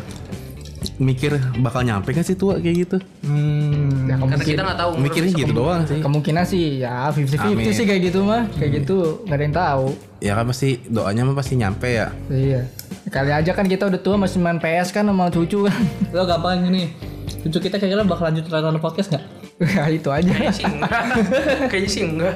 mikir 0.94 1.34
bakal 1.58 1.82
nyampe 1.82 2.14
kan 2.14 2.22
sih 2.22 2.38
tua 2.38 2.54
kayak 2.56 2.86
gitu. 2.86 2.96
Hmm, 3.24 4.06
ya, 4.06 4.14
Karena 4.14 4.38
kita 4.38 4.62
nggak 4.62 4.78
tahu. 4.78 4.90
Mikirnya 4.96 5.32
gitu 5.34 5.50
doang 5.52 5.82
sih. 5.82 5.98
kemungkinan 5.98 6.44
sih 6.46 6.78
ya 6.78 7.10
50-50 7.10 7.42
Amin. 7.50 7.74
sih 7.74 7.84
kayak 7.84 8.02
gitu 8.04 8.22
mah. 8.22 8.46
Kayak 8.54 8.70
gitu 8.80 8.96
nggak 9.26 9.34
ada 9.34 9.42
yang 9.42 9.56
tahu. 9.56 9.86
Ya 10.24 10.32
kan 10.32 10.48
pasti 10.48 10.80
doanya 10.88 11.28
mah 11.28 11.36
pasti 11.36 11.60
nyampe 11.60 12.00
ya. 12.00 12.08
Iya. 12.32 12.64
Kali 13.12 13.28
aja 13.28 13.52
kan 13.52 13.68
kita 13.68 13.92
udah 13.92 14.00
tua 14.00 14.16
masih 14.16 14.40
main 14.40 14.56
PS 14.56 14.88
kan 14.88 15.04
sama 15.04 15.28
cucu 15.28 15.68
kan. 15.68 15.76
Lo 16.16 16.24
gampang 16.24 16.64
gini. 16.64 16.96
Cucu 17.44 17.60
kita 17.60 17.76
kira-kira 17.76 18.08
bakal 18.08 18.32
lanjut 18.32 18.48
nonton 18.48 18.80
podcast 18.80 19.12
nggak? 19.12 19.24
ya 19.60 19.84
itu 19.92 20.08
aja. 20.08 20.24
Kayaknya 20.32 20.54
sih 20.56 20.64
enggak. 20.64 20.90
Kayaknya 21.70 21.90
sih 21.92 22.02
enggak. 22.08 22.34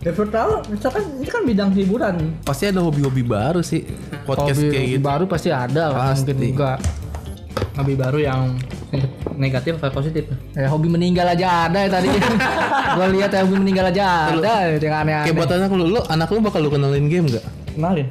Ya 0.00 0.12
tahu, 0.16 0.52
misalkan 0.72 1.02
ini 1.20 1.26
kan 1.28 1.42
bidang 1.44 1.70
hiburan. 1.76 2.14
Pasti 2.40 2.70
ada 2.70 2.80
hobi-hobi 2.80 3.20
baru 3.20 3.60
sih. 3.60 3.84
Podcast 4.24 4.62
Hobi 4.62 4.72
kayak 4.72 4.86
gitu. 4.96 5.02
baru 5.04 5.24
pasti 5.26 5.50
ada 5.52 5.92
lah, 5.92 6.14
Pasti. 6.14 6.32
mungkin 6.32 6.54
juga. 6.54 6.72
Hobi 7.76 7.94
baru 7.98 8.18
yang 8.22 8.56
negatif 9.36 9.78
atau 9.78 9.92
positif? 9.92 10.24
Ya, 10.52 10.66
hobi 10.66 10.90
meninggal 10.90 11.26
aja 11.28 11.70
ada 11.70 11.78
ya 11.86 11.90
tadi. 11.90 12.08
Gua 12.98 13.06
lihat 13.08 13.30
ya 13.30 13.46
hobi 13.46 13.56
meninggal 13.58 13.86
aja 13.90 14.04
ada 14.30 14.52
yang 14.76 14.96
aneh-aneh. 14.96 15.26
Kayak 15.30 15.36
buat 15.38 15.50
anak 15.50 15.70
lu, 15.72 15.84
lu 15.88 16.00
anak 16.06 16.28
lu 16.30 16.38
bakal 16.42 16.60
lu 16.60 16.70
kenalin 16.70 17.06
game 17.06 17.26
gak? 17.30 17.44
Kenalin. 17.70 18.06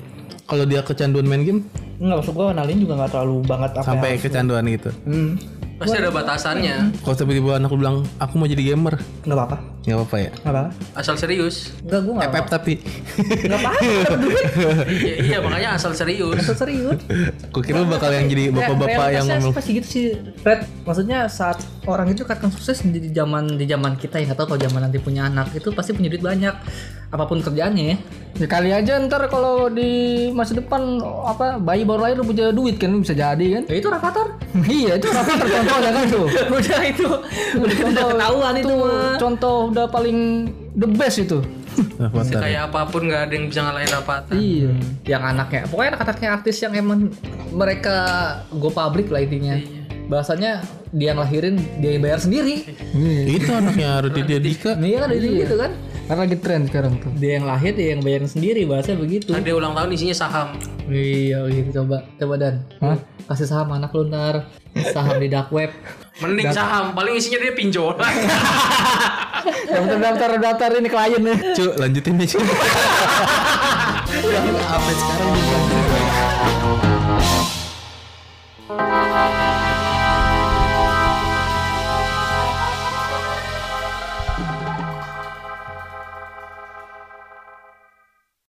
Kalau 0.50 0.66
dia 0.66 0.82
kecanduan 0.82 1.30
main 1.30 1.46
game 1.46 1.62
Enggak 2.00 2.24
maksud 2.24 2.34
gua 2.34 2.56
kenalin 2.56 2.78
juga 2.80 2.94
nggak 2.96 3.12
terlalu 3.12 3.36
banget 3.44 3.72
apa 3.76 3.86
sampai 3.86 4.10
yang- 4.16 4.24
kecanduan 4.24 4.64
gitu. 4.72 4.90
Hmm. 5.04 5.32
Pasti 5.80 5.96
ada 5.96 6.12
batasannya. 6.12 6.76
Kalau 7.04 7.16
tiba-tiba 7.16 7.56
anak 7.56 7.72
lu 7.72 7.80
bilang 7.80 7.98
aku 8.20 8.34
mau 8.36 8.48
jadi 8.48 8.64
gamer, 8.74 9.00
Nggak 9.24 9.36
apa-apa. 9.36 9.58
Nggak 9.80 9.96
apa-apa 9.96 10.18
ya. 10.20 10.32
Apa-apa. 10.44 10.72
Asal 10.94 11.16
serius. 11.16 11.72
Enggak 11.82 12.00
gua 12.04 12.14
nggak 12.20 12.32
FF 12.32 12.48
tapi. 12.52 12.74
Nggak 13.48 13.60
apa-apa. 13.60 13.84
iya, 15.08 15.16
iya 15.24 15.38
makanya 15.40 15.70
asal 15.80 15.92
serius. 15.96 16.36
Asal 16.36 16.56
serius. 16.58 17.00
Kok 17.50 17.62
kira 17.64 17.80
lu 17.80 17.88
bakal 17.88 18.12
yang 18.12 18.28
jadi 18.28 18.44
bapak-bapak 18.52 19.08
yang 19.16 19.26
ngomong. 19.28 19.54
pasti 19.56 19.72
gitu 19.76 19.88
sih 19.88 20.06
Fred 20.40 20.68
maksudnya 20.84 21.26
saat 21.28 21.60
orang 21.88 22.12
itu 22.12 22.22
katakan 22.24 22.52
sukses 22.54 22.86
di 22.86 23.10
zaman 23.10 23.58
di 23.58 23.66
zaman 23.66 23.98
kita 23.98 24.22
ya 24.22 24.30
nggak 24.30 24.38
tahu 24.38 24.48
kalau 24.56 24.62
zaman 24.62 24.80
nanti 24.88 24.98
punya 25.02 25.26
anak 25.26 25.50
itu 25.56 25.74
pasti 25.74 25.96
punya 25.96 26.12
duit 26.12 26.22
banyak 26.22 26.54
apa 27.10 27.24
pun 27.26 27.42
kerjaannya 27.42 27.86
ya 27.94 27.98
Ya 28.38 28.46
kali 28.48 28.70
aja 28.72 29.02
ntar 29.04 29.26
kalau 29.28 29.68
di 29.68 30.30
masa 30.32 30.54
depan 30.56 31.02
apa 31.26 31.58
bayi 31.60 31.84
baru 31.84 32.08
lahir 32.08 32.22
lu 32.22 32.30
punya 32.30 32.54
duit 32.54 32.78
kan 32.78 32.94
bisa 33.02 33.12
jadi 33.18 33.46
kan? 33.60 33.64
ya 33.68 33.76
itu 33.76 33.90
Rafathar 33.90 34.38
iya 34.70 34.96
itu 34.96 35.10
apa 35.12 35.34
contohnya 35.34 35.92
kan 35.92 36.06
tuh. 36.08 36.26
udah 36.56 36.80
itu 36.88 37.08
udah 37.58 37.78
udah 37.90 38.06
ketahuan 38.16 38.54
itu 38.62 38.74
mah 38.78 39.18
Contoh 39.20 39.74
udah 39.80 39.88
paling 39.88 40.18
the 40.74 40.90
best 40.90 41.20
itu. 41.20 41.40
Avatar. 42.02 42.44
kayak 42.44 42.62
apa 42.68 42.82
pun 42.88 43.08
nggak 43.08 43.22
ada 43.24 43.34
yang 43.34 43.46
bisa 43.48 43.60
ngalahin 43.62 43.94
Avatar 43.94 44.36
Iya. 44.36 44.72
yang 45.06 45.24
anaknya 45.24 45.64
pokoknya 45.64 45.90
anak-anaknya 45.94 46.30
artis 46.34 46.58
yang 46.60 46.74
emang 46.76 47.08
mereka 47.50 47.96
go 48.52 48.68
public 48.68 49.08
lah 49.08 49.22
intinya 49.22 49.56
bahasanya 50.08 50.60
dia 50.90 51.14
yang 51.14 51.22
lahirin 51.22 51.56
dia 51.78 51.94
yang 51.94 52.04
bayar 52.04 52.20
sendiri 52.20 52.68
Itu 53.30 53.54
anaknya 53.54 54.02
Raditya 54.02 54.40
Dika. 54.42 54.72
Nih 54.76 54.98
kan 54.98 55.08
dari 55.08 55.30
gitu 55.40 55.56
kan 55.56 55.72
Karena 56.10 56.26
lagi 56.26 56.42
tren 56.42 56.66
sekarang 56.66 56.98
tuh. 56.98 57.14
dia 57.22 57.38
yang 57.38 57.46
lahir 57.46 57.70
dia 57.78 57.94
yang 57.94 58.02
bayarin 58.02 58.26
sendiri 58.26 58.66
bahasanya 58.66 58.98
begitu 58.98 59.30
ada 59.30 59.46
ulang 59.54 59.78
tahun 59.78 59.94
isinya 59.94 60.18
saham 60.18 60.58
iya 60.90 61.46
gitu 61.54 61.86
coba 61.86 62.02
coba 62.18 62.34
dan 62.42 62.66
kasih 63.30 63.46
saham 63.46 63.70
anak 63.78 63.94
lu 63.94 64.10
ntar 64.10 64.50
saham 64.90 65.22
di 65.22 65.30
dark 65.30 65.54
web 65.54 65.70
mending 66.18 66.50
saham 66.50 66.98
paling 66.98 67.14
isinya 67.14 67.38
dia 67.38 67.54
pinjol 67.54 67.94
Daftar 69.70 70.02
daftar 70.02 70.32
daftar 70.42 70.70
ini 70.82 70.90
klien 70.92 71.22
nih. 71.24 71.38
Cuk, 71.56 71.80
lanjutin 71.80 72.20
nih. 72.20 72.28
Cuk. 72.28 72.42
Update 74.70 75.00
sekarang 75.00 75.30
nih. 75.32 75.44